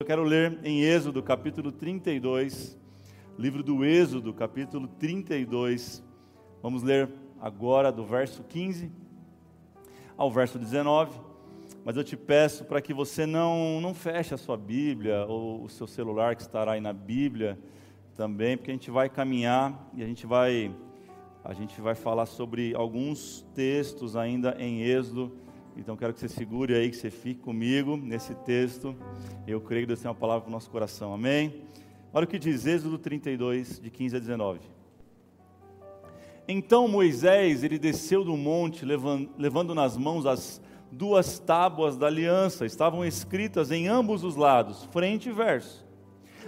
Eu 0.00 0.06
quero 0.06 0.22
ler 0.22 0.60
em 0.62 0.82
Êxodo, 0.82 1.20
capítulo 1.20 1.72
32, 1.72 2.78
livro 3.36 3.64
do 3.64 3.84
Êxodo, 3.84 4.32
capítulo 4.32 4.86
32. 4.86 6.04
Vamos 6.62 6.84
ler 6.84 7.10
agora 7.40 7.90
do 7.90 8.06
verso 8.06 8.44
15 8.44 8.92
ao 10.16 10.30
verso 10.30 10.56
19. 10.56 11.18
Mas 11.84 11.96
eu 11.96 12.04
te 12.04 12.16
peço 12.16 12.64
para 12.64 12.80
que 12.80 12.94
você 12.94 13.26
não, 13.26 13.80
não 13.80 13.92
feche 13.92 14.32
a 14.32 14.38
sua 14.38 14.56
Bíblia 14.56 15.26
ou 15.26 15.64
o 15.64 15.68
seu 15.68 15.88
celular 15.88 16.36
que 16.36 16.42
estará 16.42 16.74
aí 16.74 16.80
na 16.80 16.92
Bíblia 16.92 17.58
também, 18.14 18.56
porque 18.56 18.70
a 18.70 18.74
gente 18.74 18.92
vai 18.92 19.08
caminhar 19.08 19.90
e 19.94 20.04
a 20.04 20.06
gente 20.06 20.28
vai 20.28 20.72
a 21.42 21.52
gente 21.52 21.80
vai 21.80 21.96
falar 21.96 22.26
sobre 22.26 22.72
alguns 22.72 23.44
textos 23.52 24.14
ainda 24.14 24.54
em 24.60 24.80
Êxodo 24.80 25.32
então 25.78 25.96
quero 25.96 26.12
que 26.12 26.18
você 26.18 26.28
segure 26.28 26.74
aí, 26.74 26.90
que 26.90 26.96
você 26.96 27.08
fique 27.08 27.40
comigo 27.40 27.96
nesse 27.96 28.34
texto. 28.34 28.96
Eu 29.46 29.60
creio 29.60 29.82
que 29.82 29.86
Deus 29.86 30.00
tem 30.00 30.08
uma 30.08 30.14
palavra 30.14 30.42
para 30.42 30.48
o 30.48 30.52
nosso 30.52 30.68
coração. 30.68 31.14
Amém? 31.14 31.62
Olha 32.12 32.24
o 32.24 32.26
que 32.26 32.38
diz 32.38 32.66
Êxodo 32.66 32.98
32, 32.98 33.78
de 33.80 33.88
15 33.88 34.16
a 34.16 34.18
19. 34.18 34.60
Então 36.48 36.88
Moisés, 36.88 37.62
ele 37.62 37.78
desceu 37.78 38.24
do 38.24 38.36
monte, 38.36 38.84
levando, 38.84 39.30
levando 39.38 39.74
nas 39.74 39.96
mãos 39.96 40.26
as 40.26 40.60
duas 40.90 41.38
tábuas 41.38 41.96
da 41.96 42.08
aliança. 42.08 42.66
Estavam 42.66 43.04
escritas 43.04 43.70
em 43.70 43.86
ambos 43.86 44.24
os 44.24 44.34
lados, 44.34 44.84
frente 44.86 45.28
e 45.28 45.32
verso. 45.32 45.86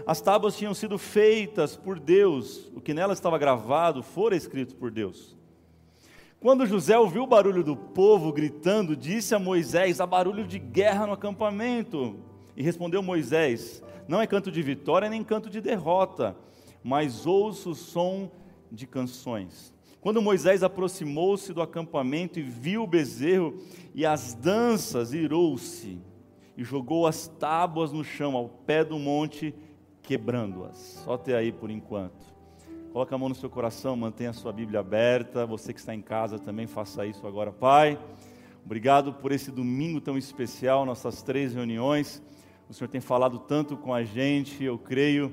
As 0.07 0.21
tábuas 0.21 0.57
tinham 0.57 0.75
sido 0.75 0.99
feitas 0.99 1.77
por 1.77 2.01
Deus, 2.01 2.69
o 2.75 2.81
que 2.81 2.93
nela 2.93 3.13
estava 3.13 3.39
gravado 3.39 4.03
fora 4.03 4.35
escrito 4.35 4.75
por 4.75 4.91
Deus. 4.91 5.39
Quando 6.41 6.65
José 6.65 6.99
ouviu 6.99 7.25
o 7.25 7.27
barulho 7.27 7.63
do 7.63 7.77
povo 7.77 8.33
gritando, 8.33 8.97
disse 8.97 9.35
a 9.35 9.39
Moisés: 9.39 10.01
há 10.01 10.07
barulho 10.07 10.47
de 10.47 10.59
guerra 10.59 11.07
no 11.07 11.13
acampamento. 11.13 12.19
E 12.57 12.63
respondeu 12.63 13.03
Moisés: 13.03 13.83
Não 14.09 14.23
é 14.23 14.27
canto 14.27 14.51
de 14.51 14.63
vitória 14.63 15.11
nem 15.11 15.23
canto 15.23 15.51
de 15.51 15.61
derrota, 15.61 16.35
mas 16.83 17.27
ouço 17.27 17.73
o 17.73 17.75
som 17.75 18.31
de 18.73 18.87
canções. 18.87 19.71
Quando 20.01 20.23
Moisés 20.23 20.63
aproximou-se 20.63 21.53
do 21.53 21.61
acampamento 21.61 22.41
e 22.41 22.43
viu 22.43 22.85
o 22.85 22.87
bezerro 22.87 23.59
e 23.95 24.07
as 24.07 24.33
danças, 24.33 25.13
irou-se 25.13 26.01
e 26.57 26.65
jogou 26.65 27.07
as 27.07 27.29
tábuas 27.29 27.93
no 27.93 28.03
chão, 28.03 28.35
ao 28.35 28.49
pé 28.49 28.83
do 28.83 28.99
monte, 28.99 29.55
quebrando-as. 30.03 31.03
Só 31.05 31.13
até 31.13 31.37
aí 31.37 31.53
por 31.53 31.71
enquanto. 31.71 32.30
Coloque 32.93 33.15
a 33.15 33.19
mão 33.19 33.29
no 33.29 33.37
seu 33.37 33.49
coração, 33.49 33.95
mantenha 33.95 34.31
a 34.31 34.33
sua 34.33 34.53
Bíblia 34.53 34.81
aberta. 34.81 35.47
Você 35.47 35.73
que 35.73 35.79
está 35.79 35.95
em 35.95 36.01
casa 36.01 36.41
também 36.41 36.67
faça 36.67 37.07
isso 37.07 37.25
agora, 37.25 37.53
Pai. 37.53 37.97
Obrigado 38.67 39.13
por 39.13 39.31
esse 39.31 39.53
domingo 39.53 40.01
tão 40.01 40.19
especial, 40.19 40.85
nossas 40.85 41.23
três 41.23 41.55
reuniões. 41.55 42.21
O 42.69 42.75
Senhor 42.75 42.89
tem 42.89 43.01
falado 43.01 43.39
tanto 43.39 43.77
com 43.77 43.95
a 43.95 44.03
gente, 44.03 44.65
eu 44.65 44.77
creio 44.77 45.33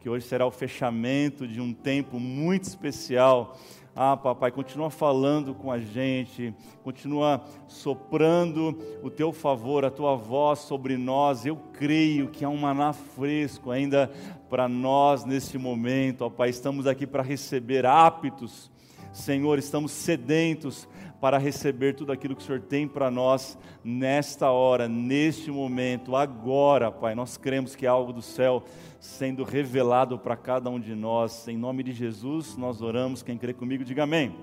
que 0.00 0.08
hoje 0.08 0.26
será 0.26 0.46
o 0.46 0.50
fechamento 0.50 1.46
de 1.46 1.60
um 1.60 1.72
tempo 1.72 2.18
muito 2.18 2.64
especial 2.64 3.56
ah, 3.98 4.14
papai, 4.14 4.50
continua 4.50 4.90
falando 4.90 5.54
com 5.54 5.72
a 5.72 5.78
gente, 5.78 6.54
continua 6.84 7.42
soprando 7.66 8.78
o 9.02 9.08
teu 9.08 9.32
favor, 9.32 9.86
a 9.86 9.90
tua 9.90 10.14
voz 10.14 10.58
sobre 10.58 10.98
nós. 10.98 11.46
Eu 11.46 11.56
creio 11.72 12.28
que 12.28 12.44
há 12.44 12.48
um 12.50 12.58
maná 12.58 12.92
fresco 12.92 13.70
ainda 13.70 14.12
para 14.50 14.68
nós 14.68 15.24
neste 15.24 15.56
momento, 15.56 16.26
ó 16.26 16.28
Pai. 16.28 16.50
Estamos 16.50 16.86
aqui 16.86 17.06
para 17.06 17.22
receber 17.22 17.86
aptos, 17.86 18.70
Senhor, 19.14 19.58
estamos 19.58 19.92
sedentos 19.92 20.86
para 21.20 21.38
receber 21.38 21.94
tudo 21.94 22.12
aquilo 22.12 22.36
que 22.36 22.42
o 22.42 22.44
Senhor 22.44 22.60
tem 22.60 22.86
para 22.86 23.10
nós 23.10 23.58
nesta 23.82 24.50
hora, 24.50 24.88
neste 24.88 25.50
momento, 25.50 26.14
agora, 26.14 26.90
Pai. 26.90 27.14
Nós 27.14 27.36
cremos 27.36 27.74
que 27.74 27.86
é 27.86 27.88
algo 27.88 28.12
do 28.12 28.22
céu 28.22 28.62
sendo 29.00 29.44
revelado 29.44 30.18
para 30.18 30.36
cada 30.36 30.68
um 30.68 30.78
de 30.78 30.94
nós. 30.94 31.48
Em 31.48 31.56
nome 31.56 31.82
de 31.82 31.92
Jesus, 31.92 32.56
nós 32.56 32.82
oramos. 32.82 33.22
Quem 33.22 33.38
crê 33.38 33.54
comigo, 33.54 33.84
diga 33.84 34.02
amém. 34.02 34.34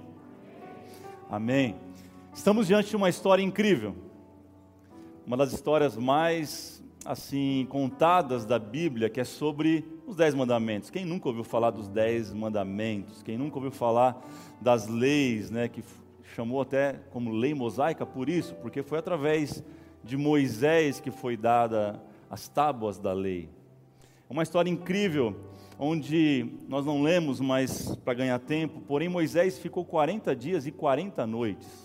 Amém. 1.30 1.76
Estamos 2.34 2.68
diante 2.68 2.90
de 2.90 2.96
uma 2.96 3.10
história 3.10 3.44
incrível. 3.44 3.96
Uma 5.26 5.38
das 5.38 5.54
histórias 5.54 5.96
mais 5.96 6.84
assim 7.06 7.68
contadas 7.70 8.46
da 8.46 8.58
Bíblia, 8.58 9.10
que 9.10 9.20
é 9.20 9.24
sobre 9.24 9.86
os 10.08 10.16
dez 10.16 10.34
mandamentos. 10.34 10.90
Quem 10.90 11.06
nunca 11.06 11.28
ouviu 11.28 11.44
falar 11.44 11.72
dos 11.72 11.88
dez 11.88 12.34
mandamentos? 12.34 13.22
Quem 13.22 13.38
nunca 13.38 13.58
ouviu 13.58 13.72
falar 13.72 14.22
das 14.62 14.88
leis, 14.88 15.52
né, 15.52 15.68
que 15.68 15.84
chamou 16.34 16.62
até 16.62 16.94
como 17.12 17.32
lei 17.32 17.54
mosaica 17.54 18.06
por 18.06 18.28
isso, 18.28 18.56
porque 18.56 18.82
foi 18.82 19.00
através 19.00 19.64
de 20.04 20.18
Moisés 20.18 21.00
que 21.00 21.12
foi 21.12 21.38
dada 21.38 22.02
as 22.30 22.48
tábuas 22.48 22.98
da 22.98 23.14
lei. 23.14 23.50
Uma 24.30 24.44
história 24.44 24.70
incrível, 24.70 25.36
onde 25.78 26.52
nós 26.68 26.86
não 26.86 27.04
lemos, 27.04 27.40
mas 27.40 27.96
para 27.98 28.16
ganhar 28.16 28.40
tempo, 28.40 28.82
porém 28.82 29.08
Moisés 29.08 29.60
ficou 29.60 29.86
40 29.86 30.36
dias 30.36 30.66
e 30.66 30.72
40 30.72 31.26
noites 31.28 31.84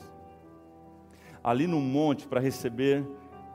ali 1.42 1.66
no 1.66 1.80
monte 1.80 2.26
para 2.26 2.40
receber 2.40 3.04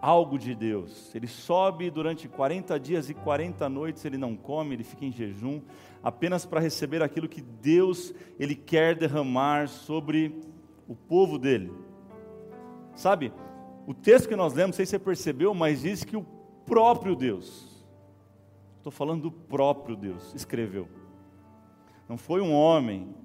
algo 0.02 0.38
de 0.38 0.54
Deus. 0.54 1.14
Ele 1.16 1.28
sobe 1.28 1.90
durante 1.90 2.28
40 2.28 2.80
dias 2.80 3.10
e 3.10 3.14
40 3.14 3.70
noites, 3.70 4.04
ele 4.04 4.18
não 4.18 4.36
come, 4.36 4.76
ele 4.76 4.84
fica 4.84 5.06
em 5.06 5.12
jejum, 5.12 5.62
apenas 6.04 6.46
para 6.46 6.60
receber 6.60 7.02
aquilo 7.02 7.28
que 7.28 7.42
Deus 7.42 8.14
ele 8.40 8.56
quer 8.56 8.96
derramar 8.96 9.68
sobre 9.68 10.42
o 10.88 10.96
povo 10.96 11.38
dele. 11.38 11.72
Sabe, 12.96 13.34
o 13.86 13.94
texto 13.94 14.28
que 14.28 14.36
nós 14.36 14.54
lemos, 14.54 14.70
não 14.70 14.78
sei 14.78 14.86
se 14.86 14.92
você 14.92 15.00
percebeu, 15.00 15.54
mas 15.54 15.82
diz 15.82 16.04
que 16.04 16.16
o 16.16 16.26
próprio 16.66 17.16
Deus, 17.16 17.86
estou 18.78 18.92
falando 18.92 19.24
do 19.24 19.32
próprio 19.32 19.96
Deus, 19.96 20.34
escreveu. 20.34 20.88
Não 22.08 22.18
foi 22.18 22.42
um 22.42 22.54
homem, 22.54 23.16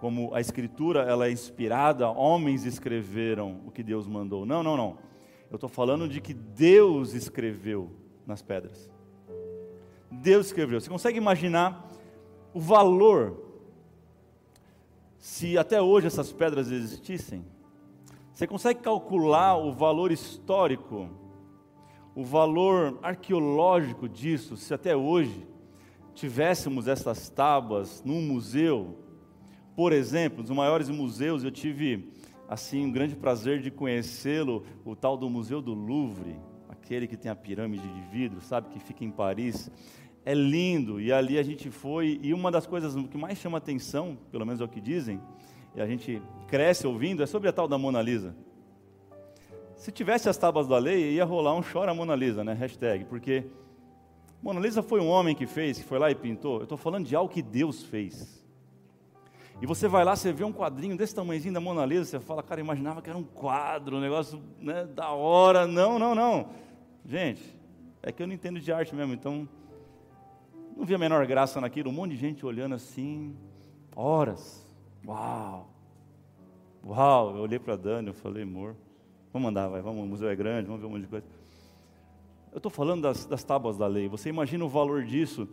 como 0.00 0.34
a 0.34 0.40
escritura 0.40 1.02
ela 1.02 1.26
é 1.26 1.30
inspirada, 1.30 2.08
homens 2.08 2.64
escreveram 2.64 3.60
o 3.66 3.70
que 3.70 3.82
Deus 3.82 4.06
mandou. 4.06 4.46
Não, 4.46 4.62
não, 4.62 4.76
não. 4.76 4.98
Eu 5.50 5.56
estou 5.56 5.68
falando 5.68 6.08
de 6.08 6.20
que 6.20 6.34
Deus 6.34 7.14
escreveu 7.14 7.90
nas 8.26 8.42
pedras. 8.42 8.90
Deus 10.10 10.46
escreveu. 10.46 10.80
Você 10.80 10.90
consegue 10.90 11.18
imaginar 11.18 11.88
o 12.52 12.60
valor 12.60 13.47
se 15.18 15.58
até 15.58 15.82
hoje 15.82 16.06
essas 16.06 16.32
pedras 16.32 16.70
existissem? 16.70 17.44
Você 18.32 18.46
consegue 18.46 18.80
calcular 18.80 19.56
o 19.56 19.72
valor 19.72 20.12
histórico, 20.12 21.08
o 22.14 22.24
valor 22.24 22.98
arqueológico 23.02 24.08
disso, 24.08 24.56
se 24.56 24.72
até 24.72 24.96
hoje 24.96 25.46
tivéssemos 26.14 26.86
essas 26.86 27.28
tábuas 27.28 28.02
num 28.04 28.22
museu? 28.22 28.96
Por 29.74 29.92
exemplo, 29.92 30.40
nos 30.40 30.50
maiores 30.50 30.88
museus 30.88 31.42
eu 31.44 31.50
tive 31.50 32.12
assim 32.48 32.86
um 32.86 32.90
grande 32.90 33.14
prazer 33.14 33.60
de 33.60 33.70
conhecê-lo, 33.70 34.64
o 34.84 34.96
tal 34.96 35.16
do 35.16 35.28
Museu 35.28 35.60
do 35.60 35.74
Louvre, 35.74 36.36
aquele 36.68 37.06
que 37.06 37.16
tem 37.16 37.30
a 37.30 37.36
pirâmide 37.36 37.86
de 37.86 38.00
vidro, 38.10 38.40
sabe, 38.40 38.70
que 38.70 38.78
fica 38.78 39.04
em 39.04 39.10
Paris 39.10 39.70
é 40.24 40.34
lindo. 40.34 41.00
E 41.00 41.12
ali 41.12 41.38
a 41.38 41.42
gente 41.42 41.70
foi, 41.70 42.18
e 42.22 42.34
uma 42.34 42.50
das 42.50 42.66
coisas 42.66 42.94
que 43.08 43.16
mais 43.16 43.38
chama 43.38 43.58
atenção, 43.58 44.16
pelo 44.30 44.44
menos 44.44 44.60
é 44.60 44.64
o 44.64 44.68
que 44.68 44.80
dizem, 44.80 45.20
e 45.74 45.80
a 45.80 45.86
gente 45.86 46.22
cresce 46.46 46.86
ouvindo, 46.86 47.22
é 47.22 47.26
sobre 47.26 47.48
a 47.48 47.52
tal 47.52 47.68
da 47.68 47.78
Mona 47.78 48.02
Lisa. 48.02 48.34
Se 49.76 49.92
tivesse 49.92 50.28
as 50.28 50.36
tábuas 50.36 50.66
da 50.66 50.76
lei, 50.76 51.12
ia 51.12 51.24
rolar 51.24 51.54
um 51.54 51.62
chora 51.62 51.94
Mona 51.94 52.16
Lisa, 52.16 52.42
né? 52.42 52.52
Hashtag, 52.52 53.04
porque 53.04 53.44
Mona 54.42 54.58
Lisa 54.60 54.82
foi 54.82 55.00
um 55.00 55.08
homem 55.08 55.34
que 55.34 55.46
fez, 55.46 55.78
que 55.78 55.84
foi 55.84 55.98
lá 55.98 56.10
e 56.10 56.14
pintou. 56.14 56.58
Eu 56.58 56.62
estou 56.64 56.76
falando 56.76 57.06
de 57.06 57.14
algo 57.14 57.32
que 57.32 57.42
Deus 57.42 57.84
fez. 57.84 58.44
E 59.60 59.66
você 59.66 59.88
vai 59.88 60.04
lá, 60.04 60.14
você 60.14 60.32
vê 60.32 60.44
um 60.44 60.52
quadrinho 60.52 60.96
desse 60.96 61.14
tamanhozinho 61.14 61.54
da 61.54 61.60
Mona 61.60 61.84
Lisa, 61.84 62.04
você 62.04 62.20
fala, 62.20 62.42
cara, 62.42 62.60
imaginava 62.60 63.02
que 63.02 63.10
era 63.10 63.18
um 63.18 63.24
quadro, 63.24 63.96
um 63.96 64.00
negócio 64.00 64.40
né, 64.60 64.84
da 64.84 65.10
hora. 65.10 65.66
Não, 65.66 65.98
não, 65.98 66.14
não. 66.14 66.50
Gente, 67.04 67.42
é 68.02 68.12
que 68.12 68.22
eu 68.22 68.26
não 68.26 68.34
entendo 68.34 68.60
de 68.60 68.72
arte 68.72 68.94
mesmo, 68.94 69.14
então 69.14 69.48
não 70.78 70.86
vi 70.86 70.94
a 70.94 70.98
menor 70.98 71.26
graça 71.26 71.60
naquilo, 71.60 71.90
um 71.90 71.92
monte 71.92 72.12
de 72.12 72.16
gente 72.16 72.46
olhando 72.46 72.76
assim, 72.76 73.36
horas. 73.96 74.64
Uau! 75.04 75.68
Uau! 76.86 77.36
Eu 77.36 77.42
olhei 77.42 77.58
para 77.58 77.74
Dani, 77.74 78.06
eu 78.06 78.14
falei, 78.14 78.44
amor, 78.44 78.76
vamos 79.32 79.48
andar, 79.48 79.66
vai, 79.66 79.82
vamos, 79.82 80.04
o 80.04 80.06
museu 80.06 80.28
é 80.28 80.36
grande, 80.36 80.68
vamos 80.68 80.80
ver 80.80 80.86
um 80.86 80.90
monte 80.90 81.02
de 81.02 81.08
coisa. 81.08 81.26
Eu 82.52 82.58
estou 82.58 82.70
falando 82.70 83.02
das, 83.02 83.26
das 83.26 83.42
tábuas 83.42 83.76
da 83.76 83.88
lei, 83.88 84.08
você 84.08 84.28
imagina 84.28 84.64
o 84.64 84.68
valor 84.68 85.02
disso 85.02 85.48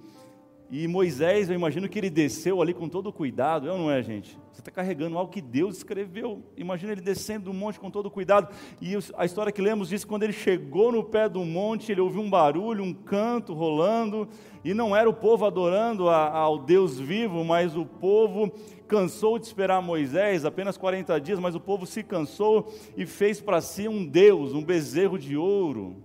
e 0.69 0.87
Moisés, 0.87 1.47
eu 1.47 1.55
imagino 1.55 1.87
que 1.87 1.99
ele 1.99 2.09
desceu 2.09 2.59
ali 2.59 2.73
com 2.73 2.89
todo 2.89 3.13
cuidado, 3.13 3.67
eu 3.67 3.77
não 3.77 3.91
é, 3.91 4.01
gente? 4.01 4.37
Você 4.51 4.61
está 4.61 4.71
carregando 4.71 5.17
algo 5.17 5.31
que 5.31 5.41
Deus 5.41 5.77
escreveu. 5.77 6.43
Imagina 6.57 6.93
ele 6.93 7.01
descendo 7.01 7.45
do 7.45 7.53
monte 7.53 7.79
com 7.79 7.91
todo 7.91 8.09
cuidado. 8.09 8.53
E 8.81 8.93
a 9.15 9.25
história 9.25 9.51
que 9.51 9.61
lemos 9.61 9.89
diz 9.89 10.03
que 10.03 10.09
quando 10.09 10.23
ele 10.23 10.33
chegou 10.33 10.91
no 10.91 11.03
pé 11.03 11.29
do 11.29 11.45
monte, 11.45 11.91
ele 11.91 12.01
ouviu 12.01 12.21
um 12.21 12.29
barulho, 12.29 12.83
um 12.83 12.93
canto 12.93 13.53
rolando, 13.53 14.27
e 14.63 14.73
não 14.73 14.95
era 14.95 15.07
o 15.07 15.13
povo 15.13 15.45
adorando 15.45 16.09
a, 16.09 16.29
ao 16.29 16.57
Deus 16.57 16.99
vivo, 16.99 17.43
mas 17.43 17.77
o 17.77 17.85
povo 17.85 18.51
cansou 18.87 19.37
de 19.37 19.45
esperar 19.45 19.81
Moisés, 19.81 20.45
apenas 20.45 20.77
40 20.77 21.19
dias, 21.21 21.39
mas 21.39 21.53
o 21.53 21.59
povo 21.59 21.85
se 21.85 22.01
cansou 22.01 22.73
e 22.97 23.05
fez 23.05 23.39
para 23.39 23.61
si 23.61 23.87
um 23.87 24.03
Deus, 24.03 24.53
um 24.53 24.63
bezerro 24.63 25.19
de 25.19 25.37
ouro. 25.37 25.97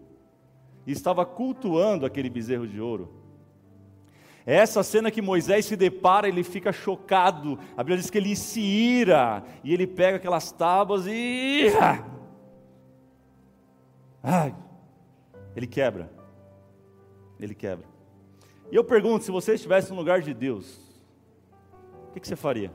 e 0.87 0.93
estava 0.93 1.25
cultuando 1.25 2.05
aquele 2.05 2.29
bezerro 2.29 2.67
de 2.67 2.81
ouro. 2.81 3.20
Essa 4.51 4.83
cena 4.83 5.13
que 5.13 5.23
Moisés 5.23 5.65
se 5.65 5.77
depara, 5.77 6.27
ele 6.27 6.43
fica 6.43 6.73
chocado. 6.73 7.57
A 7.77 7.85
Bíblia 7.85 7.99
diz 7.99 8.11
que 8.11 8.19
ele 8.19 8.35
se 8.35 8.61
ira 8.61 9.45
e 9.63 9.73
ele 9.73 9.87
pega 9.87 10.17
aquelas 10.17 10.51
tábuas 10.51 11.07
e. 11.07 11.69
Ai, 14.21 14.53
ele 15.55 15.69
quebra. 15.69 16.11
Ele 17.39 17.55
quebra. 17.55 17.87
E 18.73 18.75
eu 18.75 18.83
pergunto: 18.83 19.25
se 19.25 19.31
você 19.31 19.55
estivesse 19.55 19.91
no 19.91 19.97
lugar 19.97 20.21
de 20.21 20.35
Deus, 20.35 20.81
o 22.09 22.13
que, 22.13 22.19
que 22.19 22.27
você 22.27 22.35
faria? 22.35 22.73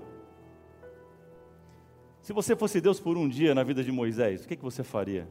Se 2.21 2.31
você 2.31 2.55
fosse 2.55 2.79
Deus 2.79 3.01
por 3.01 3.17
um 3.17 3.27
dia 3.27 3.53
na 3.53 3.63
vida 3.63 3.83
de 3.83 3.91
Moisés, 3.91 4.45
o 4.45 4.47
que, 4.47 4.55
que 4.55 4.63
você 4.63 4.81
faria? 4.81 5.27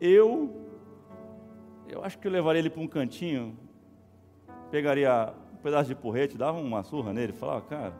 Eu, 0.00 0.69
eu 1.94 2.04
acho 2.04 2.18
que 2.18 2.26
eu 2.26 2.32
levaria 2.32 2.60
ele 2.60 2.70
para 2.70 2.80
um 2.80 2.88
cantinho, 2.88 3.56
pegaria 4.70 5.34
um 5.52 5.56
pedaço 5.56 5.88
de 5.88 5.94
porrete, 5.94 6.36
dava 6.36 6.58
uma 6.58 6.82
surra 6.82 7.12
nele, 7.12 7.32
falava, 7.32 7.62
cara, 7.62 7.94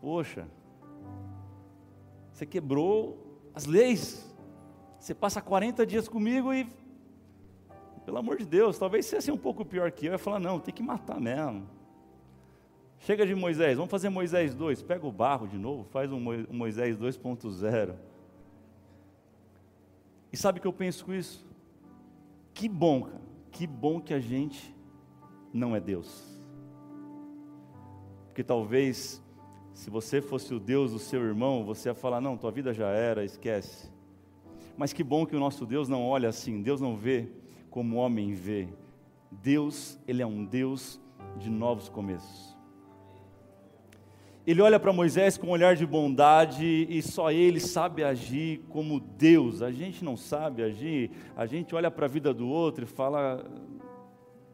poxa, 0.00 0.46
você 2.32 2.46
quebrou 2.46 3.18
as 3.54 3.66
leis, 3.66 4.32
você 4.98 5.14
passa 5.14 5.40
40 5.40 5.86
dias 5.86 6.08
comigo 6.08 6.52
e, 6.52 6.68
pelo 8.04 8.18
amor 8.18 8.36
de 8.36 8.44
Deus, 8.44 8.78
talvez 8.78 9.06
você 9.06 9.20
seja 9.20 9.32
um 9.32 9.38
pouco 9.38 9.64
pior 9.64 9.90
que 9.90 10.06
eu, 10.06 10.12
ia 10.12 10.18
falar, 10.18 10.38
não, 10.38 10.60
tem 10.60 10.74
que 10.74 10.82
matar 10.82 11.20
mesmo. 11.20 11.66
Chega 13.00 13.24
de 13.26 13.34
Moisés, 13.34 13.76
vamos 13.76 13.90
fazer 13.90 14.08
Moisés 14.08 14.54
2, 14.54 14.82
pega 14.82 15.06
o 15.06 15.12
barro 15.12 15.46
de 15.46 15.56
novo, 15.56 15.84
faz 15.84 16.12
um 16.12 16.20
Moisés 16.50 16.96
2.0. 16.96 17.94
E 20.32 20.36
sabe 20.36 20.58
o 20.58 20.62
que 20.62 20.66
eu 20.66 20.72
penso 20.72 21.04
com 21.04 21.14
isso? 21.14 21.47
Que 22.58 22.68
bom, 22.68 23.08
que 23.52 23.68
bom 23.68 24.00
que 24.00 24.12
a 24.12 24.18
gente 24.18 24.74
não 25.52 25.76
é 25.76 25.80
Deus. 25.80 26.42
Porque 28.26 28.42
talvez, 28.42 29.22
se 29.72 29.88
você 29.88 30.20
fosse 30.20 30.52
o 30.52 30.58
Deus 30.58 30.90
do 30.90 30.98
seu 30.98 31.22
irmão, 31.22 31.64
você 31.64 31.88
ia 31.88 31.94
falar: 31.94 32.20
não, 32.20 32.36
tua 32.36 32.50
vida 32.50 32.74
já 32.74 32.88
era, 32.88 33.24
esquece. 33.24 33.88
Mas 34.76 34.92
que 34.92 35.04
bom 35.04 35.24
que 35.24 35.36
o 35.36 35.38
nosso 35.38 35.64
Deus 35.64 35.88
não 35.88 36.04
olha 36.04 36.28
assim, 36.28 36.60
Deus 36.60 36.80
não 36.80 36.96
vê 36.96 37.28
como 37.70 37.94
o 37.94 37.98
homem 38.00 38.32
vê. 38.32 38.68
Deus, 39.30 39.96
Ele 40.04 40.20
é 40.20 40.26
um 40.26 40.44
Deus 40.44 41.00
de 41.36 41.48
novos 41.48 41.88
começos 41.88 42.57
ele 44.50 44.62
olha 44.62 44.80
para 44.80 44.94
Moisés 44.94 45.36
com 45.36 45.48
um 45.48 45.50
olhar 45.50 45.76
de 45.76 45.84
bondade 45.84 46.86
e 46.88 47.02
só 47.02 47.30
ele 47.30 47.60
sabe 47.60 48.02
agir 48.02 48.64
como 48.70 48.98
Deus. 48.98 49.60
A 49.60 49.70
gente 49.70 50.02
não 50.02 50.16
sabe 50.16 50.62
agir, 50.62 51.10
a 51.36 51.44
gente 51.44 51.74
olha 51.74 51.90
para 51.90 52.06
a 52.06 52.08
vida 52.08 52.32
do 52.32 52.48
outro 52.48 52.84
e 52.84 52.86
fala: 52.86 53.44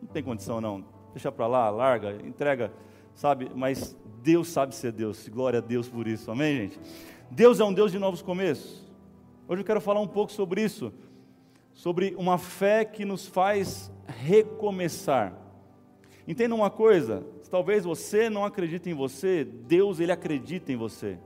não 0.02 0.08
tem 0.08 0.20
condição 0.20 0.61
não, 0.61 0.85
deixa 1.12 1.31
para 1.31 1.46
lá, 1.46 1.70
larga, 1.70 2.19
entrega, 2.26 2.73
sabe? 3.14 3.49
Mas 3.55 3.96
Deus 4.20 4.49
sabe 4.49 4.75
ser 4.75 4.91
Deus, 4.91 5.29
glória 5.29 5.61
a 5.61 5.62
Deus 5.62 5.88
por 5.88 6.08
isso, 6.08 6.29
amém, 6.29 6.56
gente? 6.56 6.81
Deus 7.31 7.61
é 7.61 7.64
um 7.64 7.73
Deus 7.73 7.93
de 7.93 7.99
novos 8.00 8.20
começos. 8.20 8.85
Hoje 9.47 9.62
eu 9.62 9.67
quero 9.67 9.81
falar 9.81 10.00
um 10.00 10.08
pouco 10.08 10.32
sobre 10.32 10.61
isso, 10.61 10.93
sobre 11.73 12.17
uma 12.19 12.37
fé 12.37 12.85
que 12.85 13.05
nos 13.05 13.29
faz 13.29 13.93
recomeçar. 14.08 15.38
Entenda 16.26 16.52
uma 16.52 16.69
coisa, 16.69 17.25
talvez 17.55 17.85
você 17.85 18.29
não 18.29 18.45
acredite 18.45 18.91
em 18.91 18.95
você, 18.95 19.45
Deus 19.45 20.01
ele 20.01 20.11
acredita 20.11 20.73
em 20.73 20.77
você. 20.77 21.17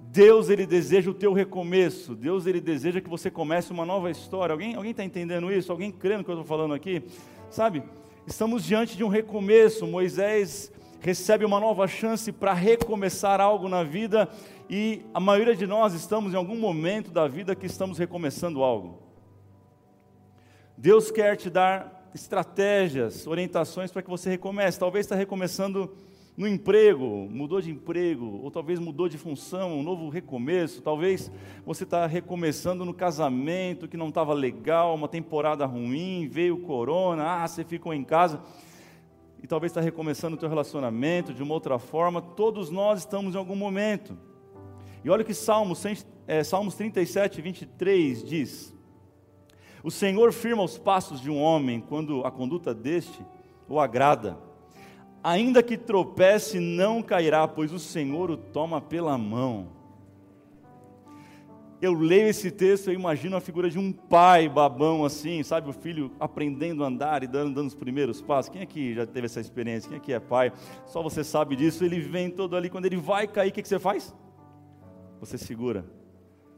Deus 0.00 0.48
ele 0.48 0.64
deseja 0.64 1.10
o 1.10 1.12
teu 1.12 1.34
recomeço. 1.34 2.14
Deus 2.14 2.46
ele 2.46 2.58
deseja 2.58 3.02
que 3.02 3.10
você 3.10 3.30
comece 3.30 3.70
uma 3.70 3.84
nova 3.84 4.10
história. 4.10 4.54
Alguém 4.54 4.74
alguém 4.74 4.92
está 4.92 5.04
entendendo 5.04 5.52
isso? 5.52 5.70
Alguém 5.70 5.92
crê 5.92 6.16
no 6.16 6.24
que 6.24 6.30
eu 6.30 6.36
estou 6.36 6.46
falando 6.46 6.72
aqui? 6.72 7.02
Sabe? 7.50 7.82
Estamos 8.26 8.64
diante 8.64 8.96
de 8.96 9.04
um 9.04 9.08
recomeço. 9.08 9.86
Moisés 9.86 10.72
recebe 11.00 11.44
uma 11.44 11.60
nova 11.60 11.86
chance 11.86 12.32
para 12.32 12.54
recomeçar 12.54 13.42
algo 13.42 13.68
na 13.68 13.82
vida 13.82 14.26
e 14.70 15.02
a 15.12 15.20
maioria 15.20 15.54
de 15.54 15.66
nós 15.66 15.92
estamos 15.92 16.32
em 16.32 16.36
algum 16.38 16.56
momento 16.56 17.10
da 17.10 17.28
vida 17.28 17.54
que 17.54 17.66
estamos 17.66 17.98
recomeçando 17.98 18.62
algo. 18.62 19.02
Deus 20.78 21.10
quer 21.10 21.36
te 21.36 21.50
dar 21.50 22.05
estratégias, 22.16 23.26
orientações 23.26 23.92
para 23.92 24.02
que 24.02 24.08
você 24.08 24.30
recomece. 24.30 24.78
Talvez 24.78 25.04
está 25.04 25.14
recomeçando 25.14 25.94
no 26.36 26.48
emprego, 26.48 27.28
mudou 27.30 27.60
de 27.60 27.70
emprego, 27.70 28.40
ou 28.42 28.50
talvez 28.50 28.78
mudou 28.78 29.08
de 29.08 29.16
função, 29.16 29.78
um 29.78 29.82
novo 29.82 30.08
recomeço. 30.08 30.82
Talvez 30.82 31.30
você 31.64 31.84
está 31.84 32.06
recomeçando 32.06 32.84
no 32.84 32.92
casamento 32.92 33.86
que 33.86 33.96
não 33.96 34.08
estava 34.08 34.34
legal, 34.34 34.94
uma 34.94 35.08
temporada 35.08 35.64
ruim, 35.66 36.28
veio 36.30 36.58
corona, 36.58 37.42
ah, 37.42 37.46
você 37.46 37.64
ficou 37.64 37.94
em 37.94 38.02
casa. 38.02 38.40
E 39.42 39.46
talvez 39.46 39.70
está 39.70 39.80
recomeçando 39.80 40.36
o 40.36 40.38
teu 40.38 40.48
relacionamento 40.48 41.32
de 41.32 41.42
uma 41.42 41.54
outra 41.54 41.78
forma. 41.78 42.20
Todos 42.20 42.70
nós 42.70 43.00
estamos 43.00 43.34
em 43.34 43.38
algum 43.38 43.56
momento. 43.56 44.16
E 45.04 45.10
olha 45.10 45.22
o 45.22 45.24
que 45.24 45.34
Salmos, 45.34 45.84
é, 46.26 46.42
Salmos 46.42 46.74
37, 46.74 47.40
23 47.40 48.24
diz. 48.24 48.75
O 49.86 49.90
Senhor 49.92 50.32
firma 50.32 50.64
os 50.64 50.76
passos 50.76 51.20
de 51.20 51.30
um 51.30 51.40
homem 51.40 51.78
quando 51.78 52.26
a 52.26 52.30
conduta 52.32 52.74
deste 52.74 53.24
o 53.68 53.78
agrada. 53.78 54.36
Ainda 55.22 55.62
que 55.62 55.76
tropece, 55.78 56.58
não 56.58 57.00
cairá, 57.00 57.46
pois 57.46 57.72
o 57.72 57.78
Senhor 57.78 58.28
o 58.32 58.36
toma 58.36 58.80
pela 58.80 59.16
mão. 59.16 59.68
Eu 61.80 61.92
leio 61.92 62.26
esse 62.26 62.50
texto, 62.50 62.88
eu 62.88 62.94
imagino 62.94 63.36
a 63.36 63.40
figura 63.40 63.70
de 63.70 63.78
um 63.78 63.92
pai 63.92 64.48
babão 64.48 65.04
assim, 65.04 65.44
sabe, 65.44 65.70
o 65.70 65.72
filho 65.72 66.10
aprendendo 66.18 66.82
a 66.82 66.88
andar 66.88 67.22
e 67.22 67.28
dando, 67.28 67.54
dando 67.54 67.68
os 67.68 67.74
primeiros 67.76 68.20
passos. 68.20 68.50
Quem 68.50 68.62
aqui 68.62 68.92
já 68.92 69.06
teve 69.06 69.26
essa 69.26 69.40
experiência? 69.40 69.88
Quem 69.88 69.98
aqui 69.98 70.12
é 70.12 70.18
pai? 70.18 70.52
Só 70.86 71.00
você 71.00 71.22
sabe 71.22 71.54
disso. 71.54 71.84
Ele 71.84 72.00
vem 72.00 72.28
todo 72.28 72.56
ali, 72.56 72.68
quando 72.68 72.86
ele 72.86 72.96
vai 72.96 73.28
cair, 73.28 73.50
o 73.50 73.52
que, 73.52 73.62
que 73.62 73.68
você 73.68 73.78
faz? 73.78 74.12
Você 75.20 75.38
segura 75.38 75.84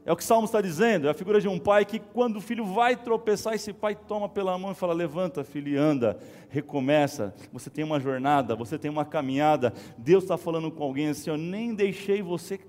é 0.05 0.11
o 0.11 0.15
que 0.15 0.23
o 0.23 0.25
Salmo 0.25 0.45
está 0.45 0.61
dizendo, 0.61 1.07
é 1.07 1.11
a 1.11 1.13
figura 1.13 1.41
de 1.41 1.47
um 1.47 1.59
pai 1.59 1.85
que, 1.85 1.99
quando 1.99 2.37
o 2.37 2.41
filho 2.41 2.65
vai 2.65 2.95
tropeçar, 2.95 3.53
esse 3.53 3.73
pai 3.73 3.95
toma 3.95 4.29
pela 4.29 4.57
mão 4.57 4.71
e 4.71 4.75
fala: 4.75 4.93
Levanta, 4.93 5.43
filho, 5.43 5.69
e 5.69 5.77
anda, 5.77 6.17
recomeça. 6.49 7.33
Você 7.51 7.69
tem 7.69 7.83
uma 7.83 7.99
jornada, 7.99 8.55
você 8.55 8.77
tem 8.77 8.89
uma 8.89 9.05
caminhada. 9.05 9.73
Deus 9.97 10.23
está 10.23 10.37
falando 10.37 10.71
com 10.71 10.83
alguém 10.83 11.09
assim: 11.09 11.29
Eu 11.29 11.37
nem 11.37 11.75
deixei 11.75 12.21
você 12.21 12.59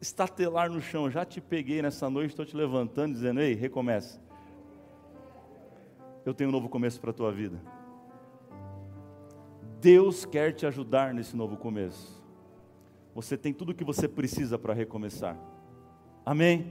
estatelar 0.00 0.70
no 0.70 0.80
chão, 0.80 1.10
já 1.10 1.24
te 1.24 1.40
peguei 1.40 1.82
nessa 1.82 2.08
noite, 2.08 2.30
estou 2.30 2.46
te 2.46 2.56
levantando, 2.56 3.12
dizendo: 3.12 3.40
Ei, 3.40 3.54
recomeça. 3.54 4.20
Eu 6.24 6.34
tenho 6.34 6.50
um 6.50 6.52
novo 6.52 6.68
começo 6.68 7.00
para 7.00 7.10
a 7.10 7.14
tua 7.14 7.30
vida. 7.30 7.60
Deus 9.80 10.24
quer 10.24 10.52
te 10.52 10.66
ajudar 10.66 11.14
nesse 11.14 11.36
novo 11.36 11.56
começo. 11.56 12.20
Você 13.14 13.36
tem 13.36 13.52
tudo 13.52 13.70
o 13.70 13.74
que 13.74 13.84
você 13.84 14.06
precisa 14.06 14.58
para 14.58 14.74
recomeçar. 14.74 15.38
Amém? 16.30 16.64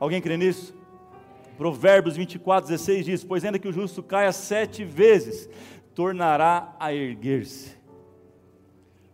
Alguém 0.00 0.20
crê 0.20 0.36
nisso? 0.36 0.74
Provérbios 1.56 2.16
24, 2.16 2.70
16 2.70 3.06
diz: 3.06 3.22
Pois 3.22 3.44
ainda 3.44 3.56
que 3.56 3.68
o 3.68 3.72
justo 3.72 4.02
caia 4.02 4.32
sete 4.32 4.84
vezes, 4.84 5.48
tornará 5.94 6.74
a 6.76 6.92
erguer-se. 6.92 7.76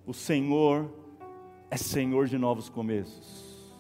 O 0.06 0.14
Senhor 0.14 0.90
é 1.70 1.76
Senhor 1.76 2.26
de 2.26 2.38
novos 2.38 2.70
começos. 2.70 3.70